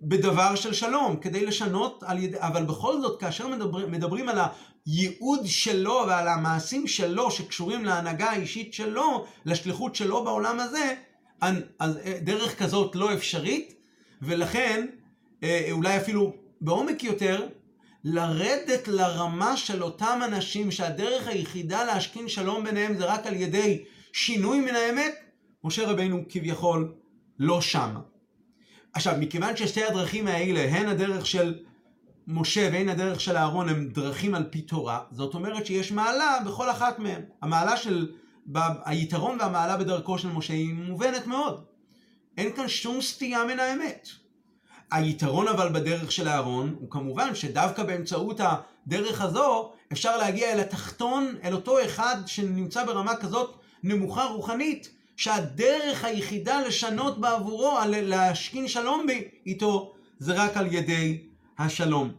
בדבר 0.00 0.54
של 0.54 0.72
שלום, 0.72 1.16
כדי 1.16 1.46
לשנות 1.46 2.02
על 2.06 2.18
ידי, 2.18 2.36
אבל 2.40 2.64
בכל 2.64 3.00
זאת, 3.00 3.20
כאשר 3.20 3.48
מדבר, 3.48 3.86
מדברים 3.86 4.28
על 4.28 4.38
הייעוד 4.86 5.40
שלו 5.46 6.04
ועל 6.06 6.28
המעשים 6.28 6.86
שלו 6.86 7.30
שקשורים 7.30 7.84
להנהגה 7.84 8.30
האישית 8.30 8.74
שלו, 8.74 9.24
לשליחות 9.44 9.94
שלו 9.94 10.24
בעולם 10.24 10.60
הזה, 10.60 10.94
דרך 12.22 12.58
כזאת 12.58 12.96
לא 12.96 13.14
אפשרית, 13.14 13.74
ולכן 14.22 14.86
אה, 15.42 15.68
אולי 15.70 15.96
אפילו 15.96 16.34
בעומק 16.60 17.04
יותר, 17.04 17.46
לרדת 18.04 18.88
לרמה 18.88 19.56
של 19.56 19.82
אותם 19.82 20.20
אנשים 20.24 20.70
שהדרך 20.70 21.28
היחידה 21.28 21.84
להשכין 21.84 22.28
שלום 22.28 22.64
ביניהם 22.64 22.94
זה 22.94 23.04
רק 23.04 23.26
על 23.26 23.34
ידי 23.34 23.84
שינוי 24.12 24.60
מן 24.60 24.74
האמת, 24.74 25.14
משה 25.64 25.88
רבינו 25.88 26.22
כביכול 26.28 26.94
לא 27.38 27.60
שמה. 27.60 28.00
עכשיו, 28.92 29.14
מכיוון 29.20 29.56
ששתי 29.56 29.84
הדרכים 29.84 30.26
האלה, 30.26 30.60
הן 30.60 30.88
הדרך 30.88 31.26
של 31.26 31.54
משה 32.26 32.68
והן 32.72 32.88
הדרך 32.88 33.20
של 33.20 33.36
אהרון, 33.36 33.68
הם 33.68 33.88
דרכים 33.88 34.34
על 34.34 34.44
פי 34.50 34.60
תורה, 34.60 35.00
זאת 35.10 35.34
אומרת 35.34 35.66
שיש 35.66 35.92
מעלה 35.92 36.38
בכל 36.46 36.70
אחת 36.70 36.98
מהן. 36.98 37.20
המעלה 37.42 37.76
של, 37.76 38.12
היתרון 38.84 39.40
והמעלה 39.40 39.76
בדרכו 39.76 40.18
של 40.18 40.28
משה 40.28 40.52
היא 40.52 40.74
מובנת 40.74 41.26
מאוד. 41.26 41.64
אין 42.36 42.56
כאן 42.56 42.68
שום 42.68 43.00
סטייה 43.00 43.44
מן 43.44 43.60
האמת. 43.60 44.08
היתרון 44.90 45.48
אבל 45.48 45.68
בדרך 45.68 46.12
של 46.12 46.28
אהרון 46.28 46.76
הוא 46.78 46.90
כמובן 46.90 47.34
שדווקא 47.34 47.82
באמצעות 47.82 48.40
הדרך 48.40 49.20
הזו 49.20 49.72
אפשר 49.92 50.16
להגיע 50.16 50.52
אל 50.52 50.60
התחתון, 50.60 51.34
אל 51.44 51.52
אותו 51.52 51.84
אחד 51.84 52.16
שנמצא 52.26 52.84
ברמה 52.84 53.16
כזאת 53.16 53.58
נמוכה 53.82 54.24
רוחנית, 54.24 54.90
שהדרך 55.16 56.04
היחידה 56.04 56.60
לשנות 56.60 57.20
בעבורו, 57.20 57.78
להשכין 57.88 58.68
שלום 58.68 59.06
איתו, 59.46 59.94
זה 60.18 60.32
רק 60.34 60.56
על 60.56 60.74
ידי 60.74 61.22
השלום. 61.58 62.12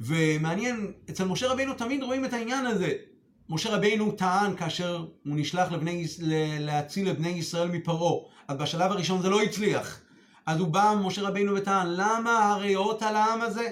ומעניין, 0.00 0.92
אצל 1.10 1.24
משה 1.24 1.48
רבינו 1.48 1.74
תמיד 1.74 2.02
רואים 2.02 2.24
את 2.24 2.32
העניין 2.32 2.66
הזה. 2.66 2.92
משה 3.48 3.76
רבינו 3.76 4.12
טען 4.12 4.56
כאשר 4.56 4.96
הוא 4.96 5.36
נשלח 5.36 5.72
לבני, 5.72 6.06
להציל 6.60 7.10
את 7.10 7.18
בני 7.18 7.28
ישראל 7.28 7.68
מפרעה, 7.68 8.24
אז 8.48 8.56
בשלב 8.56 8.92
הראשון 8.92 9.22
זה 9.22 9.30
לא 9.30 9.42
הצליח. 9.42 10.00
אז 10.46 10.60
הוא 10.60 10.68
בא, 10.68 10.94
משה 11.04 11.22
רבינו, 11.22 11.54
וטען, 11.54 11.86
למה 11.90 12.52
הריאות 12.52 13.02
על 13.02 13.16
העם 13.16 13.40
הזה? 13.40 13.70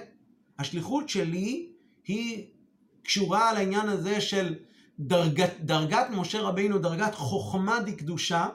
השליחות 0.59 1.09
שלי 1.09 1.69
היא 2.05 2.47
קשורה 3.03 3.51
על 3.51 3.57
העניין 3.57 3.89
הזה 3.89 4.21
של 4.21 4.55
דרגת, 5.01 5.53
דרגת 5.61 6.07
משה 6.11 6.41
רבינו, 6.41 6.79
דרגת 6.79 7.15
חוכמה 7.15 7.81
דקדושה, 7.81 8.47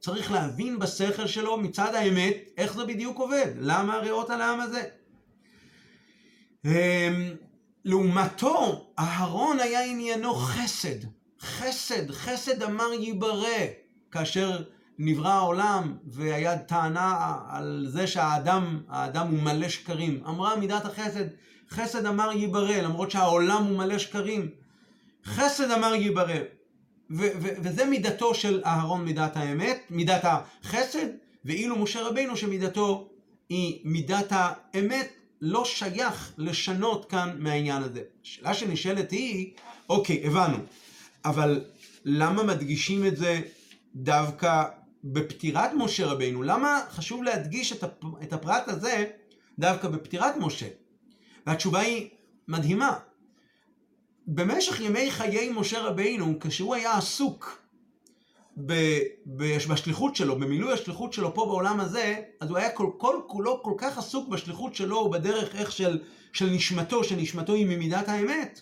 צריך 0.00 0.32
להבין 0.32 0.78
בשכל 0.78 1.26
שלו 1.26 1.56
מצד 1.56 1.94
האמת 1.94 2.36
איך 2.56 2.74
זה 2.74 2.84
בדיוק 2.84 3.18
עובד, 3.18 3.46
למה 3.60 3.94
הריאות 3.94 4.30
על 4.30 4.40
העם 4.40 4.60
הזה. 4.60 4.82
לעומתו, 7.84 8.86
אהרון 8.98 9.60
היה 9.60 9.84
עניינו 9.84 10.34
חסד. 10.34 10.98
חסד, 11.40 12.10
חסד 12.10 12.62
אמר 12.62 12.92
ייברא, 12.92 13.58
כאשר 14.10 14.62
נברא 14.98 15.30
העולם 15.30 15.96
והיה 16.06 16.58
טענה 16.58 17.38
על 17.48 17.86
זה 17.88 18.06
שהאדם, 18.06 18.80
האדם 18.88 19.28
הוא 19.28 19.42
מלא 19.42 19.68
שקרים. 19.68 20.22
אמרה 20.28 20.56
מידת 20.56 20.84
החסד, 20.84 21.24
חסד 21.70 22.06
אמר 22.06 22.32
ייברא, 22.32 22.76
למרות 22.76 23.10
שהעולם 23.10 23.64
הוא 23.64 23.78
מלא 23.78 23.98
שקרים. 23.98 24.50
חסד 25.24 25.70
אמר 25.70 25.94
ייברא. 25.94 26.38
וזה 27.10 27.84
מידתו 27.84 28.34
של 28.34 28.62
אהרון 28.66 29.04
מידת 29.04 29.36
האמת, 29.36 29.82
מידת 29.90 30.24
החסד, 30.24 31.06
ואילו 31.44 31.78
משה 31.78 32.02
רבינו 32.02 32.36
שמידתו 32.36 33.10
היא 33.48 33.80
מידת 33.84 34.26
האמת, 34.30 35.08
לא 35.42 35.64
שייך 35.64 36.32
לשנות 36.38 37.10
כאן 37.10 37.36
מהעניין 37.38 37.82
הזה. 37.82 38.02
השאלה 38.24 38.54
שנשאלת 38.54 39.10
היא, 39.10 39.52
אוקיי, 39.88 40.26
הבנו, 40.26 40.56
אבל 41.24 41.64
למה 42.04 42.42
מדגישים 42.42 43.06
את 43.06 43.16
זה 43.16 43.40
דווקא 43.94 44.64
בפטירת 45.04 45.70
משה 45.76 46.06
רבינו? 46.06 46.42
למה 46.42 46.80
חשוב 46.90 47.22
להדגיש 47.22 47.72
את 48.22 48.32
הפרט 48.32 48.68
הזה 48.68 49.06
דווקא 49.58 49.88
בפטירת 49.88 50.34
משה? 50.36 50.66
והתשובה 51.46 51.80
היא 51.80 52.08
מדהימה. 52.48 52.98
במשך 54.26 54.80
ימי 54.80 55.10
חיי 55.10 55.50
משה 55.50 55.80
רבינו, 55.80 56.38
כשהוא 56.40 56.74
היה 56.74 56.96
עסוק 56.96 57.61
בשליחות 59.26 60.16
שלו, 60.16 60.38
במילוי 60.38 60.72
השליחות 60.72 61.12
שלו 61.12 61.34
פה 61.34 61.46
בעולם 61.46 61.80
הזה, 61.80 62.16
אז 62.40 62.50
הוא 62.50 62.58
היה 62.58 62.70
כל, 62.70 62.90
כל 62.98 63.16
כולו 63.26 63.62
כל 63.62 63.74
כך 63.78 63.98
עסוק 63.98 64.28
בשליחות 64.28 64.74
שלו 64.74 64.96
ובדרך 64.96 65.56
איך 65.56 65.72
של, 65.72 66.00
של 66.32 66.50
נשמתו, 66.50 67.04
שנשמתו 67.04 67.52
היא 67.52 67.66
ממידת 67.66 68.08
האמת, 68.08 68.60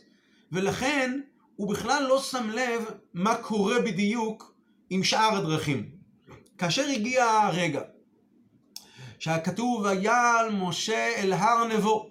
ולכן 0.53 1.21
הוא 1.57 1.71
בכלל 1.71 2.07
לא 2.09 2.21
שם 2.21 2.51
לב 2.51 2.85
מה 3.15 3.35
קורה 3.35 3.81
בדיוק 3.81 4.55
עם 4.91 5.05
שאר 5.05 5.37
הדרכים. 5.37 5.91
כאשר 6.59 6.85
הגיע 6.89 7.25
הרגע 7.25 7.83
שהכתוב 9.19 9.83
ויעל 9.85 10.53
משה 10.53 11.09
אל 11.17 11.33
הר 11.33 11.69
נבו, 11.69 12.11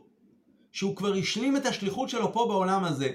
שהוא 0.71 0.95
כבר 0.95 1.13
השלים 1.13 1.57
את 1.57 1.65
השליחות 1.65 2.09
שלו 2.09 2.33
פה 2.33 2.45
בעולם 2.47 2.83
הזה, 2.83 3.09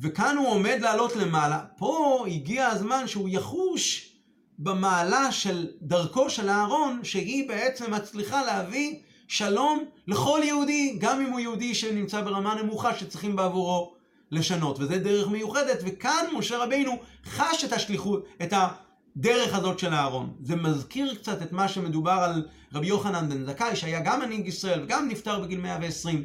וכאן 0.00 0.36
הוא 0.36 0.48
עומד 0.48 0.78
לעלות 0.80 1.16
למעלה, 1.16 1.60
פה 1.76 2.24
הגיע 2.28 2.66
הזמן 2.66 3.06
שהוא 3.06 3.28
יחוש 3.28 4.12
במעלה 4.58 5.32
של 5.32 5.66
דרכו 5.82 6.30
של 6.30 6.48
אהרון, 6.48 7.00
שהיא 7.02 7.48
בעצם 7.48 7.94
מצליחה 7.94 8.44
להביא 8.44 8.98
שלום 9.28 9.84
לכל 10.06 10.40
יהודי, 10.44 10.96
גם 11.00 11.20
אם 11.20 11.32
הוא 11.32 11.40
יהודי 11.40 11.74
שנמצא 11.74 12.20
ברמה 12.20 12.54
נמוכה 12.62 12.94
שצריכים 12.94 13.36
בעבורו 13.36 13.94
לשנות. 14.30 14.78
וזה 14.78 14.98
דרך 14.98 15.28
מיוחדת, 15.28 15.78
וכאן 15.84 16.24
משה 16.34 16.58
רבינו 16.58 16.92
חש 17.26 17.64
את 17.64 17.72
השליחות, 17.72 18.26
את 18.42 18.52
הדרך 18.52 19.54
הזאת 19.54 19.78
של 19.78 19.94
אהרון. 19.94 20.32
זה 20.42 20.56
מזכיר 20.56 21.14
קצת 21.14 21.42
את 21.42 21.52
מה 21.52 21.68
שמדובר 21.68 22.10
על 22.10 22.46
רבי 22.74 22.86
יוחנן 22.86 23.28
בן 23.28 23.44
זכאי, 23.44 23.76
שהיה 23.76 24.00
גם 24.00 24.20
מנהיג 24.20 24.46
ישראל 24.46 24.82
וגם 24.82 25.08
נפטר 25.08 25.40
בגיל 25.40 25.60
120. 25.60 26.24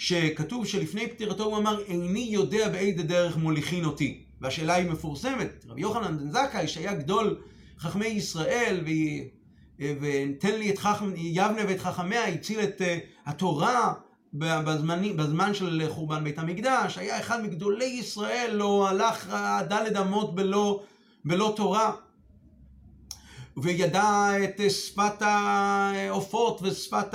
שכתוב 0.00 0.66
שלפני 0.66 1.08
פטירתו 1.08 1.44
הוא 1.44 1.56
אמר, 1.56 1.80
איני 1.80 2.26
יודע 2.30 2.68
באיזה 2.68 3.02
דרך 3.02 3.36
מוליכין 3.36 3.84
אותי. 3.84 4.24
והשאלה 4.40 4.74
היא 4.74 4.90
מפורסמת. 4.90 5.64
רבי 5.68 5.80
יוחנן 5.80 6.18
בן 6.18 6.30
זכאי, 6.30 6.68
שהיה 6.68 6.94
גדול 6.94 7.36
חכמי 7.78 8.06
ישראל, 8.06 8.80
ותן 9.78 10.54
לי 10.58 10.70
את 10.70 10.78
חכם, 10.78 11.12
יבנה 11.16 11.62
ואת 11.68 11.80
חכמיה, 11.80 12.26
הציל 12.26 12.60
את 12.60 12.80
uh, 12.80 12.84
התורה 13.30 13.94
בזמן, 14.34 15.16
בזמן 15.16 15.54
של 15.54 15.82
חורבן 15.88 16.24
בית 16.24 16.38
המקדש, 16.38 16.98
היה 16.98 17.20
אחד 17.20 17.42
מגדולי 17.42 17.84
ישראל, 17.84 18.50
לא 18.52 18.88
הלך 18.88 19.36
דלת 19.68 19.96
אמות 19.96 20.34
בלא, 20.34 20.82
בלא 21.24 21.52
תורה. 21.56 21.92
וידע 23.62 24.30
את 24.44 24.70
שפת 24.70 25.22
העופות 25.22 26.60
ושפת, 26.62 27.14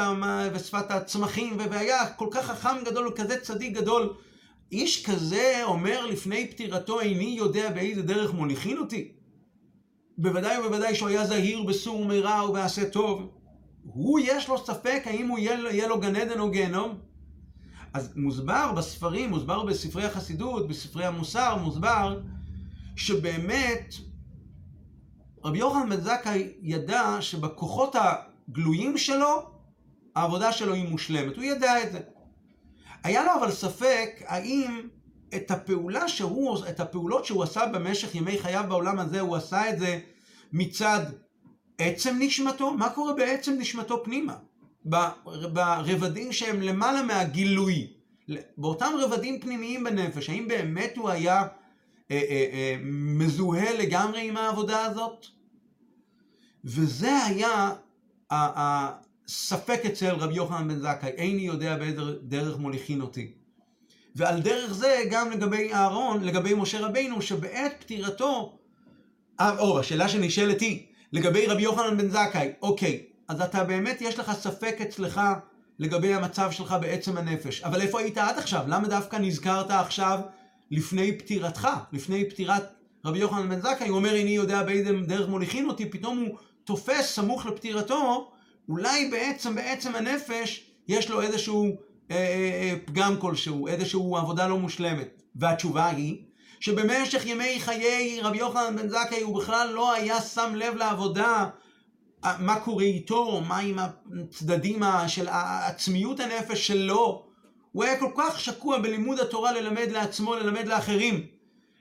ושפת 0.54 0.92
הצמחים, 0.92 1.58
והיה 1.58 2.10
כל 2.10 2.28
כך 2.32 2.46
חכם 2.46 2.84
גדול 2.86 3.08
וכזה 3.08 3.40
צדיק 3.42 3.74
גדול. 3.74 4.14
איש 4.72 5.06
כזה 5.06 5.62
אומר 5.64 6.06
לפני 6.06 6.48
פטירתו, 6.48 7.00
איני 7.00 7.36
יודע 7.38 7.70
באיזה 7.70 8.02
דרך 8.02 8.34
מוליכין 8.34 8.78
אותי. 8.78 9.12
בוודאי 10.18 10.58
ובוודאי 10.58 10.96
שהוא 10.96 11.10
היה 11.10 11.26
זהיר 11.26 11.64
בסור 11.64 12.06
מרע 12.06 12.50
ובעשה 12.50 12.90
טוב. 12.90 13.30
הוא 13.84 14.20
יש 14.24 14.48
לו 14.48 14.58
ספק 14.66 15.02
האם 15.06 15.28
הוא 15.28 15.40
יהיה, 15.40 15.60
יהיה 15.72 15.88
לו 15.88 16.00
גן 16.00 16.16
עדן 16.16 16.40
או 16.40 16.52
גיהנום? 16.52 16.98
אז 17.94 18.10
מוסבר 18.16 18.72
בספרים, 18.78 19.30
מוסבר 19.30 19.64
בספרי 19.64 20.04
החסידות, 20.04 20.68
בספרי 20.68 21.06
המוסר, 21.06 21.56
מוסבר 21.56 22.20
שבאמת 22.96 23.96
רבי 25.46 25.58
יוחנן 25.58 25.90
בן 25.90 26.02
זכאי 26.02 26.54
ידע 26.62 27.18
שבכוחות 27.20 27.96
הגלויים 27.96 28.98
שלו, 28.98 29.50
העבודה 30.16 30.52
שלו 30.52 30.74
היא 30.74 30.90
מושלמת. 30.90 31.36
הוא 31.36 31.44
ידע 31.44 31.84
את 31.84 31.92
זה. 31.92 32.00
היה 33.04 33.24
לו 33.24 33.32
אבל 33.40 33.52
ספק 33.52 34.10
האם 34.26 34.88
את 35.36 35.52
הפעולה 35.52 36.08
שהוא, 36.08 36.58
את 36.70 36.80
הפעולות 36.80 37.26
שהוא 37.26 37.44
עשה 37.44 37.66
במשך 37.66 38.16
ימי 38.16 38.38
חייו 38.40 38.66
בעולם 38.70 39.00
הזה, 39.00 39.20
הוא 39.20 39.36
עשה 39.36 39.70
את 39.70 39.80
זה 39.80 40.00
מצד 40.54 41.02
עצם 41.78 42.16
נשמתו? 42.20 42.74
מה 42.74 42.90
קורה 42.90 43.14
בעצם 43.14 43.56
נשמתו 43.60 44.04
פנימה? 44.04 44.36
ברבדים 45.54 46.34
שהם 46.34 46.62
למעלה 46.62 47.04
מהגילוי, 47.04 47.94
באותם 48.58 48.92
רבדים 49.00 49.40
פנימיים 49.40 49.84
בנפש, 49.84 50.30
האם 50.30 50.48
באמת 50.48 50.98
הוא 50.98 51.10
היה 51.10 51.44
אה, 52.12 52.22
אה, 52.30 52.46
אה, 52.54 52.76
מזוהה 53.18 53.74
לגמרי 53.74 54.28
עם 54.28 54.38
העבודה 54.38 54.86
הזאת? 54.86 55.35
וזה 56.66 57.24
היה 57.26 57.72
הספק 58.32 59.82
אצל 59.86 60.12
רבי 60.12 60.34
יוחנן 60.34 60.68
בן 60.68 60.80
זכאי, 60.80 61.10
איני 61.10 61.42
יודע 61.42 61.78
באיזה 61.78 62.02
דרך 62.22 62.58
מוליכין 62.58 63.02
אותי. 63.02 63.32
ועל 64.16 64.42
דרך 64.42 64.74
זה 64.74 65.04
גם 65.12 65.32
לגבי 65.32 65.74
אהרון, 65.74 66.24
לגבי 66.24 66.54
משה 66.54 66.80
רבינו, 66.80 67.22
שבעת 67.22 67.76
פטירתו, 67.80 68.58
אה, 69.40 69.60
או, 69.60 69.80
השאלה 69.80 70.10
שנשאלת 70.10 70.62
היא, 70.62 70.86
לגבי 71.14 71.46
רבי 71.46 71.62
יוחנן 71.62 71.98
בן 71.98 72.10
זכאי, 72.10 72.52
אוקיי, 72.62 73.04
אז 73.28 73.42
אתה 73.42 73.64
באמת, 73.64 74.02
יש 74.02 74.20
לך 74.20 74.32
ספק 74.32 74.76
אצלך 74.82 75.22
לגבי 75.80 76.14
המצב 76.14 76.52
שלך 76.52 76.76
בעצם 76.82 77.18
הנפש. 77.18 77.62
אבל 77.62 77.82
איפה 77.82 78.00
היית 78.00 78.18
עד 78.18 78.38
עכשיו? 78.38 78.64
למה 78.68 78.88
דווקא 78.88 79.16
נזכרת 79.16 79.72
עכשיו 79.72 80.20
לפני 80.72 81.18
פטירתך, 81.18 81.68
לפני 81.92 82.30
פטירת 82.30 82.74
רבי 83.06 83.20
יוחנן 83.20 83.50
בן 83.50 83.62
זכאי? 83.62 83.88
הוא 83.88 83.98
אומר, 83.98 84.14
איני 84.14 84.30
יודע 84.30 84.64
באיזה 84.64 84.92
דרך 85.08 85.30
מוליכין 85.30 85.70
אותי, 85.70 85.90
פתאום 85.90 86.18
הוא 86.18 86.38
תופס 86.66 87.16
סמוך 87.16 87.46
לפטירתו, 87.46 88.32
אולי 88.70 89.10
בעצם, 89.10 89.56
בעצם 89.56 89.96
הנפש, 89.96 90.72
יש 90.88 91.10
לו 91.10 91.22
איזשהו 91.22 91.66
אה, 92.12 92.16
אה, 92.16 92.22
אה, 92.62 92.74
פגם 92.86 93.18
כלשהו, 93.18 93.68
איזשהו 93.68 94.18
עבודה 94.18 94.48
לא 94.48 94.58
מושלמת. 94.58 95.22
והתשובה 95.36 95.88
היא, 95.88 96.18
שבמשך 96.60 97.26
ימי 97.26 97.60
חיי 97.60 98.20
רבי 98.22 98.38
יוחנן 98.38 98.76
בן 98.76 98.90
זכאי 98.90 99.22
הוא 99.22 99.42
בכלל 99.42 99.72
לא 99.74 99.94
היה 99.94 100.22
שם 100.22 100.56
לב 100.56 100.76
לעבודה 100.76 101.50
מה 102.40 102.60
קורה 102.60 102.84
איתו, 102.84 103.42
מה 103.48 103.58
עם 103.58 103.80
הצדדים 103.80 104.84
של 105.08 105.28
עצמיות 105.68 106.20
הנפש 106.20 106.68
שלו. 106.68 107.26
הוא 107.72 107.84
היה 107.84 108.00
כל 108.00 108.12
כך 108.18 108.40
שקוע 108.40 108.78
בלימוד 108.78 109.20
התורה 109.20 109.52
ללמד 109.52 109.92
לעצמו, 109.92 110.36
ללמד 110.36 110.68
לאחרים. 110.68 111.26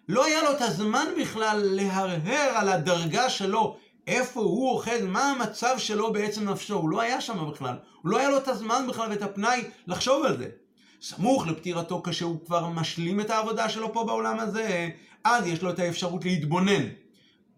לא 0.09 0.25
היה 0.25 0.42
לו 0.42 0.51
את 0.51 0.61
הזמן 0.61 1.07
בכלל 1.20 1.61
להרהר 1.64 2.53
על 2.55 2.68
הדרגה 2.68 3.31
שלו, 3.31 3.77
איפה 4.07 4.40
הוא 4.40 4.71
אוחז, 4.71 5.03
מה 5.03 5.31
המצב 5.31 5.75
שלו 5.79 6.12
בעצם 6.12 6.49
נפשו. 6.49 6.75
הוא 6.75 6.90
לא 6.90 7.01
היה 7.01 7.21
שם 7.21 7.51
בכלל. 7.51 7.75
הוא 8.03 8.11
לא 8.11 8.19
היה 8.19 8.31
לו 8.31 8.38
את 8.38 8.49
הזמן 8.49 8.87
בכלל 8.88 9.11
ואת 9.11 9.23
הפנאי 9.23 9.64
לחשוב 9.87 10.25
על 10.25 10.38
זה. 10.38 10.49
סמוך 11.03 11.47
לפטירתו 11.47 12.03
כשהוא 12.03 12.47
כבר 12.47 12.69
משלים 12.69 13.21
את 13.21 13.31
העבודה 13.31 13.69
שלו 13.69 13.93
פה 13.93 14.05
בעולם 14.05 14.40
הזה, 14.40 14.88
אז 15.25 15.47
יש 15.47 15.62
לו 15.62 15.71
את 15.71 15.79
האפשרות 15.79 16.25
להתבונן 16.25 16.83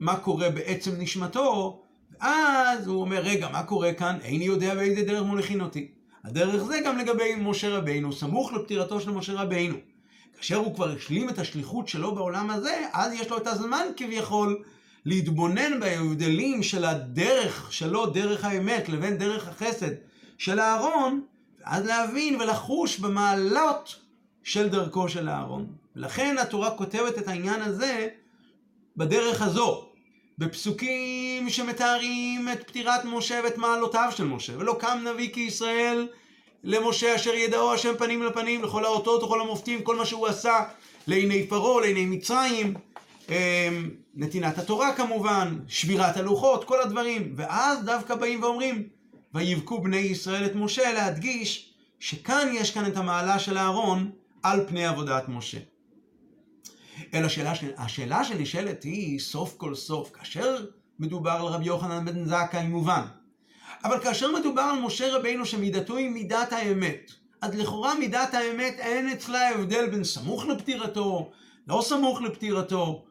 מה 0.00 0.16
קורה 0.16 0.50
בעצם 0.50 0.90
נשמתו, 0.98 1.82
אז 2.20 2.86
הוא 2.86 3.00
אומר, 3.00 3.18
רגע, 3.18 3.48
מה 3.48 3.62
קורה 3.62 3.92
כאן? 3.92 4.18
איני 4.22 4.44
יודע 4.44 4.74
באיזה 4.74 5.02
דרך 5.02 5.22
מוליכין 5.22 5.60
אותי. 5.60 5.88
הדרך 6.24 6.62
זה 6.62 6.80
גם 6.84 6.98
לגבי 6.98 7.34
משה 7.38 7.68
רבינו, 7.68 8.12
סמוך 8.12 8.52
לפטירתו 8.52 9.00
של 9.00 9.10
משה 9.10 9.32
רבינו. 9.32 9.76
כאשר 10.36 10.56
הוא 10.56 10.74
כבר 10.74 10.90
השלים 10.90 11.28
את 11.28 11.38
השליחות 11.38 11.88
שלו 11.88 12.14
בעולם 12.14 12.50
הזה, 12.50 12.86
אז 12.92 13.12
יש 13.12 13.30
לו 13.30 13.36
את 13.36 13.46
הזמן 13.46 13.86
כביכול 13.96 14.62
להתבונן 15.06 15.80
בהבדלים 15.80 16.62
של 16.62 16.84
הדרך 16.84 17.72
שלו, 17.72 18.06
דרך 18.06 18.44
האמת, 18.44 18.88
לבין 18.88 19.18
דרך 19.18 19.48
החסד 19.48 19.90
של 20.38 20.60
אהרון, 20.60 21.20
ואז 21.60 21.86
להבין 21.86 22.40
ולחוש 22.40 22.98
במעלות 22.98 23.96
של 24.42 24.68
דרכו 24.68 25.08
של 25.08 25.28
אהרון. 25.28 25.66
ולכן 25.96 26.36
התורה 26.38 26.70
כותבת 26.70 27.18
את 27.18 27.28
העניין 27.28 27.62
הזה 27.62 28.08
בדרך 28.96 29.42
הזו. 29.42 29.88
בפסוקים 30.38 31.50
שמתארים 31.50 32.48
את 32.52 32.68
פטירת 32.68 33.04
משה 33.04 33.40
ואת 33.44 33.58
מעלותיו 33.58 34.12
של 34.16 34.24
משה. 34.24 34.52
ולא 34.58 34.76
קם 34.80 34.98
נביא 35.04 35.32
כישראל 35.32 36.08
למשה 36.64 37.14
אשר 37.14 37.34
ידעו 37.34 37.72
השם 37.72 37.92
פנים 37.98 38.22
לפנים 38.22 38.64
לכל 38.64 38.84
האותות 38.84 39.22
וכל 39.22 39.40
המופתים, 39.40 39.82
כל 39.82 39.96
מה 39.96 40.06
שהוא 40.06 40.26
עשה 40.26 40.64
לעיני 41.06 41.46
פרעה, 41.46 41.80
לעיני 41.80 42.06
מצרים, 42.06 42.74
נתינת 44.14 44.58
התורה 44.58 44.96
כמובן, 44.96 45.58
שבירת 45.68 46.16
הלוחות, 46.16 46.64
כל 46.64 46.82
הדברים. 46.82 47.32
ואז 47.36 47.84
דווקא 47.84 48.14
באים 48.14 48.42
ואומרים, 48.42 48.88
ויבכו 49.34 49.82
בני 49.82 49.96
ישראל 49.96 50.46
את 50.46 50.54
משה, 50.54 50.92
להדגיש 50.92 51.74
שכאן 52.00 52.48
יש 52.54 52.70
כאן 52.70 52.86
את 52.86 52.96
המעלה 52.96 53.38
של 53.38 53.58
אהרון 53.58 54.10
על 54.42 54.66
פני 54.68 54.86
עבודת 54.86 55.28
משה. 55.28 55.58
אלא 57.14 57.26
השאלה, 57.26 57.52
השאלה 57.76 58.24
שנשאלת 58.24 58.82
היא, 58.82 59.20
סוף 59.20 59.54
כל 59.56 59.74
סוף, 59.74 60.10
כאשר 60.12 60.66
מדובר 60.98 61.30
על 61.30 61.46
רבי 61.46 61.64
יוחנן 61.64 62.04
בן 62.04 62.24
זכאי 62.24 62.66
מובן, 62.66 63.02
אבל 63.84 64.00
כאשר 64.00 64.32
מדובר 64.32 64.62
על 64.62 64.80
משה 64.80 65.16
רבינו 65.16 65.46
שמידתו 65.46 65.96
היא 65.96 66.10
מידת 66.10 66.52
האמת, 66.52 67.12
אז 67.40 67.54
לכאורה 67.54 67.94
מידת 67.94 68.34
האמת 68.34 68.74
אין 68.78 69.08
אצלה 69.08 69.48
הבדל 69.48 69.90
בין 69.90 70.04
סמוך 70.04 70.46
לפטירתו, 70.46 71.30
לא 71.68 71.82
סמוך 71.84 72.20
לפטירתו, 72.20 73.04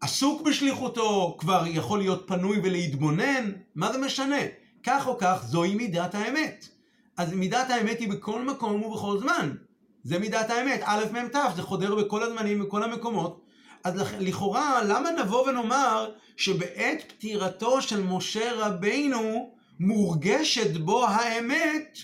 עסוק 0.00 0.42
בשליחותו, 0.42 1.36
כבר 1.38 1.64
יכול 1.66 1.98
להיות 1.98 2.24
פנוי 2.26 2.60
ולהתבונן, 2.62 3.52
מה 3.74 3.92
זה 3.92 3.98
משנה? 3.98 4.40
כך 4.82 5.06
או 5.06 5.18
כך, 5.18 5.42
זוהי 5.46 5.74
מידת 5.74 6.14
האמת. 6.14 6.68
אז 7.16 7.32
מידת 7.32 7.70
האמת 7.70 8.00
היא 8.00 8.10
בכל 8.10 8.42
מקום 8.42 8.82
ובכל 8.82 9.18
זמן. 9.18 9.54
זה 10.02 10.18
מידת 10.18 10.50
האמת. 10.50 10.80
א', 10.84 11.04
מ', 11.12 11.28
ת', 11.28 11.56
זה 11.56 11.62
חודר 11.62 11.94
בכל 11.94 12.22
הזמנים, 12.22 12.64
בכל 12.64 12.82
המקומות. 12.82 13.42
אז 13.84 13.94
לכאורה, 14.18 14.82
למה 14.84 15.10
נבוא 15.10 15.48
ונאמר 15.48 16.10
שבעת 16.36 17.02
פטירתו 17.08 17.82
של 17.82 18.02
משה 18.02 18.52
רבינו 18.52 19.54
מורגשת 19.80 20.76
בו 20.76 21.06
האמת 21.06 21.98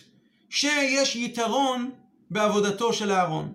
שיש 0.50 1.16
יתרון 1.16 1.90
בעבודתו 2.30 2.92
של 2.92 3.12
אהרון? 3.12 3.54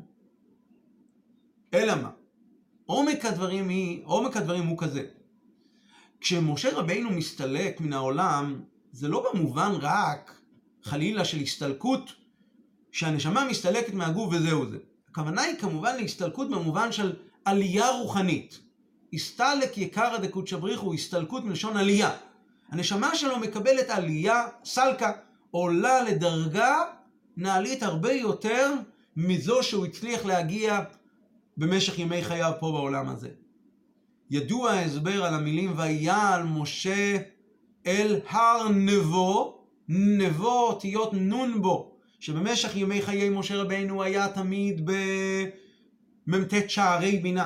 אלא 1.73 1.95
מה? 1.95 2.09
עומק 2.87 3.25
הדברים, 3.25 3.69
היא, 3.69 4.01
עומק 4.03 4.37
הדברים 4.37 4.67
הוא 4.67 4.77
כזה. 4.77 5.03
כשמשה 6.21 6.77
רבינו 6.77 7.09
מסתלק 7.09 7.81
מן 7.81 7.93
העולם, 7.93 8.61
זה 8.91 9.07
לא 9.07 9.31
במובן 9.33 9.71
רק, 9.81 10.39
חלילה, 10.83 11.25
של 11.25 11.39
הסתלקות 11.39 12.11
שהנשמה 12.91 13.45
מסתלקת 13.49 13.93
מהגוף 13.93 14.33
וזהו 14.33 14.69
זה. 14.69 14.77
הכוונה 15.11 15.41
היא 15.41 15.55
כמובן 15.59 15.95
להסתלקות 15.97 16.49
במובן 16.49 16.91
של 16.91 17.15
עלייה 17.45 17.89
רוחנית. 17.89 18.59
הסתלק 19.13 19.77
יקרא 19.77 20.17
דקודשא 20.17 20.57
בריחו, 20.57 20.93
הסתלקות 20.93 21.43
מלשון 21.43 21.77
עלייה. 21.77 22.11
הנשמה 22.69 23.15
שלו 23.15 23.39
מקבלת 23.39 23.89
עלייה, 23.89 24.47
סלקה, 24.65 25.11
עולה 25.51 26.03
לדרגה 26.03 26.83
נעלית 27.37 27.83
הרבה 27.83 28.11
יותר 28.11 28.73
מזו 29.15 29.63
שהוא 29.63 29.85
הצליח 29.85 30.25
להגיע 30.25 30.79
במשך 31.57 31.99
ימי 31.99 32.23
חייו 32.23 32.51
פה 32.59 32.71
בעולם 32.71 33.09
הזה. 33.09 33.29
ידוע 34.29 34.71
ההסבר 34.71 35.25
על 35.25 35.33
המילים 35.33 35.73
ויעל 35.77 36.43
משה 36.43 37.17
אל 37.87 38.19
הר 38.29 38.69
נבו, 38.69 39.63
נבו 39.89 40.59
אותיות 40.59 41.13
נון 41.13 41.61
בו, 41.61 41.97
שבמשך 42.19 42.75
ימי 42.75 43.01
חיי 43.01 43.29
משה 43.29 43.55
רבינו 43.55 44.03
היה 44.03 44.27
תמיד 44.27 44.89
במ"ט 46.27 46.53
שערי 46.67 47.17
בינה. 47.17 47.45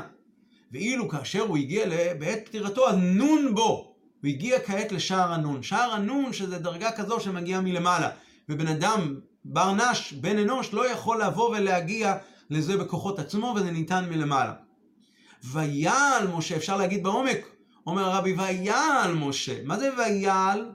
ואילו 0.72 1.10
כאשר 1.10 1.42
הוא 1.42 1.58
הגיע 1.58 1.86
בעת 2.20 2.46
פטירתו, 2.46 2.90
אז 2.90 2.96
נון 2.98 3.56
בו. 3.56 3.96
הוא 4.22 4.30
הגיע 4.30 4.60
כעת 4.60 4.92
לשער 4.92 5.34
הנון. 5.34 5.64
שער 5.64 5.92
הנון 5.92 6.34
שזה 6.34 6.60
דרגה 6.60 6.92
כזו 6.92 7.20
שמגיעה 7.20 7.62
מלמעלה. 7.62 8.10
ובן 8.50 8.68
אדם, 8.68 9.20
בר 9.46 9.74
נש, 9.74 10.14
בן 10.14 10.38
אנוש, 10.38 10.74
לא 10.74 10.92
יכול 10.92 11.24
לבוא 11.24 11.50
ולהגיע 11.50 12.18
לזה 12.52 12.78
בכוחות 12.78 13.20
עצמו, 13.20 13.54
וזה 13.56 13.72
ניתן 13.72 14.06
מלמעלה. 14.10 14.54
ויעל 15.44 16.28
משה, 16.28 16.56
אפשר 16.56 16.78
להגיד 16.78 17.04
בעומק, 17.04 17.48
אומר 17.88 18.04
הרבי, 18.04 18.34
ויעל 18.34 19.14
משה. 19.14 19.64
מה 19.64 19.80
זה 19.80 19.90
ויעל? 19.98 20.72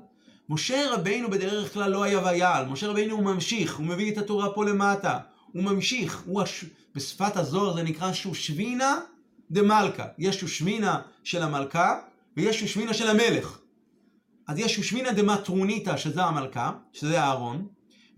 משה 0.48 0.94
רבינו 0.94 1.30
בדרך 1.30 1.72
כלל 1.72 1.90
לא 1.90 2.02
היה 2.02 2.24
ויעל. 2.24 2.66
משה 2.66 2.88
רבינו 2.88 3.14
הוא 3.14 3.24
ממשיך, 3.24 3.76
הוא 3.76 3.86
מביא 3.86 4.12
את 4.12 4.18
התורה 4.18 4.52
פה 4.54 4.64
למטה. 4.64 5.18
הוא 5.52 5.62
ממשיך, 5.62 6.22
הוא 6.26 6.42
הש... 6.42 6.64
בשפת 6.94 7.36
הזוהר 7.36 7.74
זה 7.74 7.82
נקרא 7.82 8.12
שושבינה 8.12 8.98
דמלכה. 9.50 10.04
יש 10.18 10.40
שושבינה 10.40 11.00
של 11.24 11.42
המלכה, 11.42 12.00
ויש 12.36 12.60
שושבינה 12.60 12.94
של 12.94 13.08
המלך. 13.08 13.58
אז 14.48 14.58
יש 14.58 14.74
שושבינה 14.74 15.12
דמטרוניתא, 15.12 15.96
שזה 15.96 16.22
המלכה, 16.22 16.70
שזה 16.92 17.20
אהרון. 17.20 17.66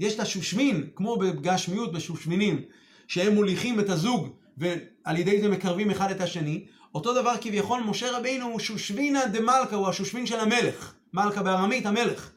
יש 0.00 0.14
את 0.14 0.20
השושמין, 0.20 0.86
כמו 0.94 1.16
בגשמיות 1.16 1.92
בשושמינים, 1.92 2.62
שהם 3.08 3.34
מוליכים 3.34 3.80
את 3.80 3.90
הזוג, 3.90 4.28
ועל 4.58 5.16
ידי 5.16 5.40
זה 5.40 5.48
מקרבים 5.48 5.90
אחד 5.90 6.10
את 6.10 6.20
השני. 6.20 6.64
אותו 6.94 7.14
דבר 7.14 7.34
כביכול, 7.40 7.80
משה 7.80 8.18
רבינו 8.18 8.46
הוא 8.46 8.60
שושבינה 8.60 9.26
דמלכה, 9.26 9.76
הוא 9.76 9.88
השושבין 9.88 10.26
של 10.26 10.40
המלך. 10.40 10.94
מלכה 11.12 11.42
בארמית, 11.42 11.86
המלך. 11.86 12.30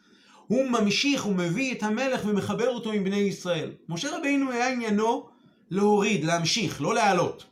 הוא 0.48 0.70
ממשיך, 0.70 1.24
הוא 1.24 1.36
מביא 1.36 1.74
את 1.74 1.84
המלך 1.84 2.22
ומחבר 2.26 2.70
אותו 2.70 2.92
עם 2.92 3.04
בני 3.04 3.16
ישראל. 3.16 3.72
משה 3.90 4.18
רבינו 4.18 4.52
היה 4.52 4.70
עניינו 4.70 5.30
להוריד, 5.72 6.24
להמשיך, 6.24 6.82
לא 6.82 6.94
להעלות. 6.94 7.46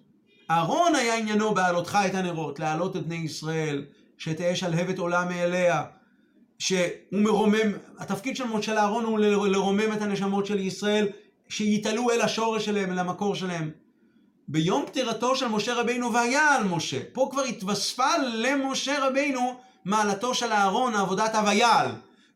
אהרון 0.51 0.95
היה 0.95 1.17
עניינו 1.17 1.53
בהעלותך 1.53 1.97
את 2.05 2.15
הנרות, 2.15 2.59
להעלות 2.59 2.95
את 2.95 3.05
בני 3.07 3.15
ישראל, 3.15 3.85
שתהא 4.17 4.55
שלהבת 4.55 4.97
עולה 4.97 5.25
מאליה, 5.25 5.83
שהוא 6.59 6.81
מרומם, 7.11 7.71
התפקיד 7.97 8.35
של 8.35 8.43
משה 8.43 8.77
אהרון 8.77 9.05
הוא 9.05 9.47
לרומם 9.47 9.93
את 9.93 10.01
הנשמות 10.01 10.45
של 10.45 10.59
ישראל, 10.59 11.07
שיתעלו 11.49 12.11
אל 12.11 12.21
השורש 12.21 12.65
שלהם, 12.65 12.91
אל 12.91 12.99
המקור 12.99 13.35
שלהם. 13.35 13.71
ביום 14.47 14.85
פטירתו 14.85 15.35
של 15.35 15.47
משה 15.47 15.73
רבינו 15.73 16.13
והיה 16.13 16.55
על 16.55 16.63
משה, 16.63 16.99
פה 17.13 17.27
כבר 17.31 17.41
התווספה 17.41 18.17
למשה 18.33 19.07
רבינו 19.07 19.55
מעלתו 19.85 20.33
של 20.33 20.51
אהרון, 20.51 20.95
עבודת 20.95 21.35
הוויעל. 21.35 21.87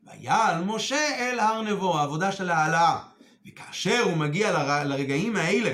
ויעל 0.04 0.64
משה 0.64 1.16
אל 1.18 1.40
הר 1.40 1.62
נבו, 1.62 1.98
העבודה 1.98 2.32
של 2.32 2.50
העלאה. 2.50 3.00
וכאשר 3.48 4.02
הוא 4.04 4.18
מגיע 4.18 4.52
לר... 4.52 4.84
לרגעים 4.84 5.36
האלה, 5.36 5.74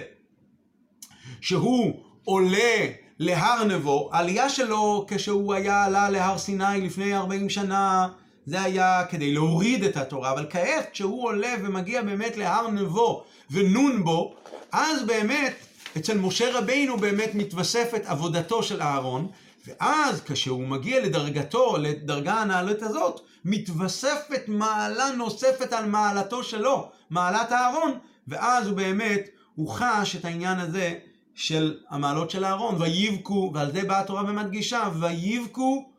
שהוא 1.42 2.04
עולה 2.24 2.86
להר 3.20 3.64
נבו, 3.64 4.10
העלייה 4.14 4.50
שלו 4.50 5.06
כשהוא 5.08 5.54
היה 5.54 5.84
עלה 5.84 6.10
להר 6.10 6.38
סיני 6.38 6.82
לפני 6.82 7.16
40 7.16 7.50
שנה, 7.50 8.08
זה 8.50 8.62
היה 8.62 9.06
כדי 9.10 9.34
להוריד 9.34 9.84
את 9.84 9.98
התורה, 9.98 10.32
אבל 10.32 10.46
כעת 10.50 10.90
כשהוא 10.92 11.24
עולה 11.24 11.54
ומגיע 11.64 12.02
באמת 12.02 12.38
להר 12.38 12.68
נבו 12.68 13.24
ונון 13.52 14.04
בו, 14.04 14.36
אז 14.72 15.04
באמת 15.04 15.54
אצל 15.98 16.18
משה 16.18 16.58
רבינו 16.58 16.98
באמת 16.98 17.36
מתווספת 17.36 18.02
עבודתו 18.06 18.64
של 18.64 18.82
אהרון, 18.82 19.28
ואז 19.68 20.22
כשהוא 20.22 20.68
מגיע 20.68 21.02
לדרגתו, 21.02 21.78
לדרגה 21.78 22.34
הנעלית 22.34 22.84
הזאת, 22.84 23.22
מתווספת 23.46 24.44
מעלה 24.48 25.12
נוספת 25.12 25.74
על 25.74 25.86
מעלתו 25.86 26.44
שלו, 26.44 26.90
מעלת 27.10 27.52
אהרון, 27.52 27.92
ואז 28.28 28.68
הוא 28.68 28.78
באמת, 28.78 29.30
הוא 29.56 29.70
חש 29.70 30.16
את 30.16 30.26
העניין 30.26 30.60
הזה 30.60 30.94
של 31.36 31.78
המעלות 31.90 32.30
של 32.30 32.46
אהרון, 32.46 32.82
ויבכו, 32.82 33.52
ועל 33.54 33.72
זה 33.72 33.84
באה 33.84 34.00
התורה 34.00 34.24
ומדגישה, 34.24 34.90
ויבכו 35.00 35.90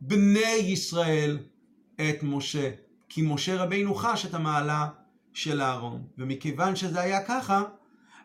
בני 0.00 0.54
ישראל 0.54 1.38
את 2.00 2.22
משה. 2.22 2.70
כי 3.08 3.22
משה 3.22 3.62
רבינו 3.62 3.94
חש 3.94 4.26
את 4.26 4.34
המעלה 4.34 4.88
של 5.32 5.60
אהרון. 5.60 6.02
ומכיוון 6.18 6.76
שזה 6.76 7.00
היה 7.00 7.24
ככה, 7.24 7.62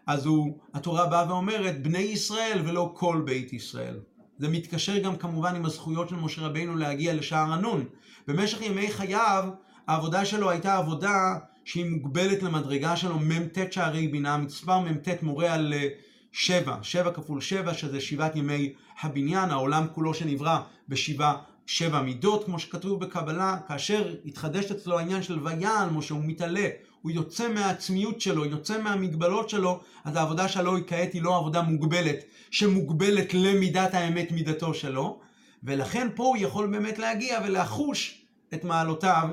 אז 0.07 0.25
הוא, 0.25 0.57
התורה 0.73 1.05
באה 1.05 1.29
ואומרת, 1.29 1.83
בני 1.83 1.97
ישראל 1.97 2.61
ולא 2.65 2.93
כל 2.95 3.21
בית 3.25 3.53
ישראל. 3.53 3.99
זה 4.39 4.47
מתקשר 4.49 4.97
גם 4.97 5.15
כמובן 5.15 5.55
עם 5.55 5.65
הזכויות 5.65 6.09
של 6.09 6.15
משה 6.15 6.41
רבינו 6.41 6.75
להגיע 6.75 7.13
לשער 7.13 7.53
הנון. 7.53 7.85
במשך 8.27 8.61
ימי 8.61 8.91
חייו, 8.91 9.49
העבודה 9.87 10.25
שלו 10.25 10.49
הייתה 10.49 10.77
עבודה 10.77 11.35
שהיא 11.65 11.89
מוגבלת 11.89 12.43
למדרגה 12.43 12.95
שלו 12.95 13.19
מ"ט 13.19 13.57
שערי 13.71 14.07
בינה, 14.07 14.37
מספר 14.37 14.79
מ"ט 14.79 15.07
מורה 15.21 15.53
על 15.53 15.73
אה, 15.73 15.87
שבע, 16.31 16.77
שבע 16.81 17.11
כפול 17.11 17.41
שבע, 17.41 17.73
שזה 17.73 18.01
שבעת 18.01 18.35
ימי 18.35 18.73
הבניין, 19.01 19.49
העולם 19.49 19.87
כולו 19.93 20.13
שנברא 20.13 20.61
בשבעה 20.89 21.37
שבע 21.67 22.01
מידות, 22.01 22.43
כמו 22.45 22.59
שכתוב 22.59 22.99
בקבלה, 22.99 23.57
כאשר 23.67 24.15
התחדש 24.25 24.71
אצלו 24.71 24.99
העניין 24.99 25.23
של 25.23 25.39
ויעל 25.43 25.89
משה, 25.89 26.13
הוא 26.13 26.23
מתעלה, 26.25 26.69
הוא 27.01 27.11
יוצא 27.11 27.47
מהעצמיות 27.53 28.21
שלו, 28.21 28.45
יוצא 28.45 28.81
מהמגבלות 28.81 29.49
שלו, 29.49 29.79
אז 30.03 30.15
העבודה 30.15 30.47
שלו 30.47 30.75
היא 30.75 30.83
כעת 30.87 31.13
היא 31.13 31.21
לא 31.21 31.37
עבודה 31.37 31.61
מוגבלת, 31.61 32.17
שמוגבלת 32.51 33.33
למידת 33.33 33.93
האמת 33.93 34.31
מידתו 34.31 34.73
שלו, 34.73 35.19
ולכן 35.63 36.07
פה 36.15 36.23
הוא 36.23 36.37
יכול 36.37 36.67
באמת 36.67 36.99
להגיע 36.99 37.39
ולחוש 37.45 38.21
את 38.53 38.63
מעלותיו 38.63 39.29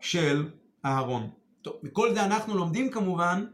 של 0.00 0.48
אהרון. 0.84 1.30
טוב, 1.62 1.74
מכל 1.82 2.14
זה 2.14 2.24
אנחנו 2.24 2.56
לומדים 2.56 2.90
כמובן 2.90 3.44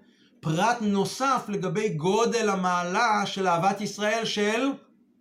פרט 0.40 0.76
נוסף 0.80 1.44
לגבי 1.48 1.88
גודל 1.88 2.48
המעלה 2.48 3.26
של 3.26 3.46
אהבת 3.46 3.80
ישראל 3.80 4.24
של 4.24 4.66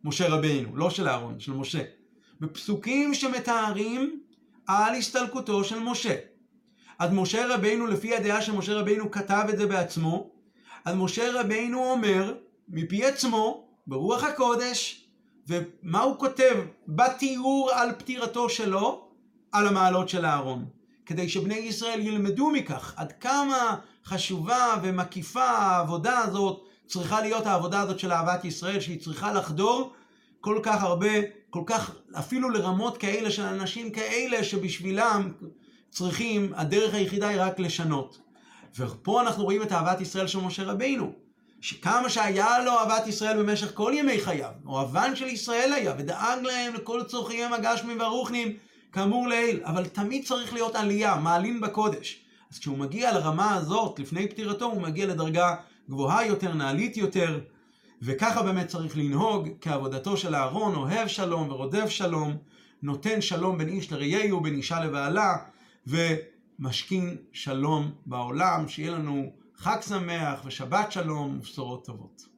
משה 0.04 0.30
רבינו, 0.30 0.76
לא 0.76 0.90
של 0.90 1.08
אהרון, 1.08 1.40
של 1.40 1.54
משה. 1.54 1.97
בפסוקים 2.42 3.14
שמתארים 3.14 4.20
על 4.68 4.96
הסתלקותו 4.96 5.64
של 5.64 5.80
משה. 5.80 6.16
אז 7.00 7.12
משה 7.14 7.56
רבינו, 7.56 7.88
לפי 7.88 8.16
הדעה 8.16 8.42
של 8.42 8.52
משה 8.52 8.74
רבינו 8.74 9.12
כתב 9.12 9.46
את 9.50 9.58
זה 9.58 9.68
בעצמו, 9.68 10.30
אז 10.86 10.96
משה 10.96 11.42
רבינו 11.42 11.92
אומר 11.92 12.34
מפי 12.70 13.06
עצמו, 13.06 13.68
ברוח 13.88 14.24
הקודש, 14.24 15.08
ומה 15.48 16.02
הוא 16.02 16.20
כותב 16.20 16.56
בתיאור 16.88 17.72
על 17.74 17.92
פטירתו 17.98 18.50
שלו? 18.50 19.08
על 19.52 19.68
המעלות 19.68 20.10
של 20.10 20.26
אהרון. 20.26 20.66
כדי 21.06 21.30
שבני 21.30 21.56
ישראל 21.56 22.00
ילמדו 22.00 22.50
מכך 22.50 22.94
עד 22.96 23.12
כמה 23.12 23.76
חשובה 24.06 24.76
ומקיפה 24.84 25.44
העבודה 25.44 26.20
הזאת 26.20 26.64
צריכה 26.86 27.22
להיות 27.22 27.46
העבודה 27.46 27.82
הזאת 27.82 28.00
של 28.00 28.12
אהבת 28.12 28.46
ישראל, 28.46 28.80
שהיא 28.80 29.02
צריכה 29.02 29.34
לחדור 29.34 29.94
כל 30.48 30.60
כך 30.64 30.84
הרבה, 30.84 31.08
כל 31.50 31.64
כך, 31.66 31.92
אפילו 32.20 32.50
לרמות 32.50 32.98
כאלה 32.98 33.32
של 33.32 33.42
אנשים 33.42 33.92
כאלה 33.92 34.44
שבשבילם 34.44 35.32
צריכים, 35.90 36.54
הדרך 36.56 36.94
היחידה 36.94 37.28
היא 37.28 37.42
רק 37.42 37.60
לשנות. 37.60 38.20
ופה 38.78 39.22
אנחנו 39.22 39.44
רואים 39.44 39.62
את 39.62 39.72
אהבת 39.72 40.02
ישראל 40.02 40.28
של 40.28 40.40
משה 40.40 40.64
רבינו. 40.64 41.12
שכמה 41.62 42.10
שהיה 42.10 42.64
לו 42.64 42.72
אהבת 42.72 43.08
ישראל 43.08 43.44
במשך 43.44 43.72
כל 43.74 43.94
ימי 43.96 44.20
חייו, 44.20 44.52
אוהבן 44.66 45.16
של 45.16 45.28
ישראל 45.28 45.74
היה, 45.74 45.94
ודאג 45.98 46.40
להם 46.44 46.74
לכל 46.74 47.04
צורכיהם 47.04 47.54
הגשמים 47.54 48.00
והרוחניים, 48.00 48.58
כאמור 48.92 49.28
לעיל, 49.28 49.60
אבל 49.64 49.86
תמיד 49.86 50.26
צריך 50.26 50.54
להיות 50.54 50.76
עלייה, 50.76 51.16
מעלין 51.16 51.62
בקודש. 51.62 52.22
אז 52.52 52.60
כשהוא 52.60 52.78
מגיע 52.78 53.12
לרמה 53.12 53.56
הזאת, 53.56 54.00
לפני 54.00 54.28
פטירתו, 54.28 54.66
הוא 54.66 54.82
מגיע 54.82 55.06
לדרגה 55.06 55.56
גבוהה 55.90 56.26
יותר, 56.26 56.54
נעלית 56.54 56.98
יותר, 56.98 57.40
וככה 58.02 58.44
באמת 58.44 58.68
צריך 58.68 58.98
לנהוג 58.98 59.50
כעבודתו 59.62 60.18
של 60.18 60.36
אהרון, 60.36 60.76
אוהב 60.76 61.08
שלום 61.08 61.52
ורודף 61.52 61.90
שלום, 61.90 62.38
נותן 62.82 63.22
שלום 63.22 63.58
בין 63.58 63.70
איש 63.70 63.92
לרעהו, 63.92 64.42
בין 64.42 64.56
אישה 64.56 64.86
לבעלה, 64.86 65.38
ומשכין 65.88 67.18
שלום 67.32 67.92
בעולם, 68.06 68.68
שיהיה 68.68 68.92
לנו 68.92 69.32
חג 69.56 69.78
שמח 69.82 70.42
ושבת 70.46 70.92
שלום 70.92 71.38
ובשורות 71.38 71.86
טובות. 71.86 72.37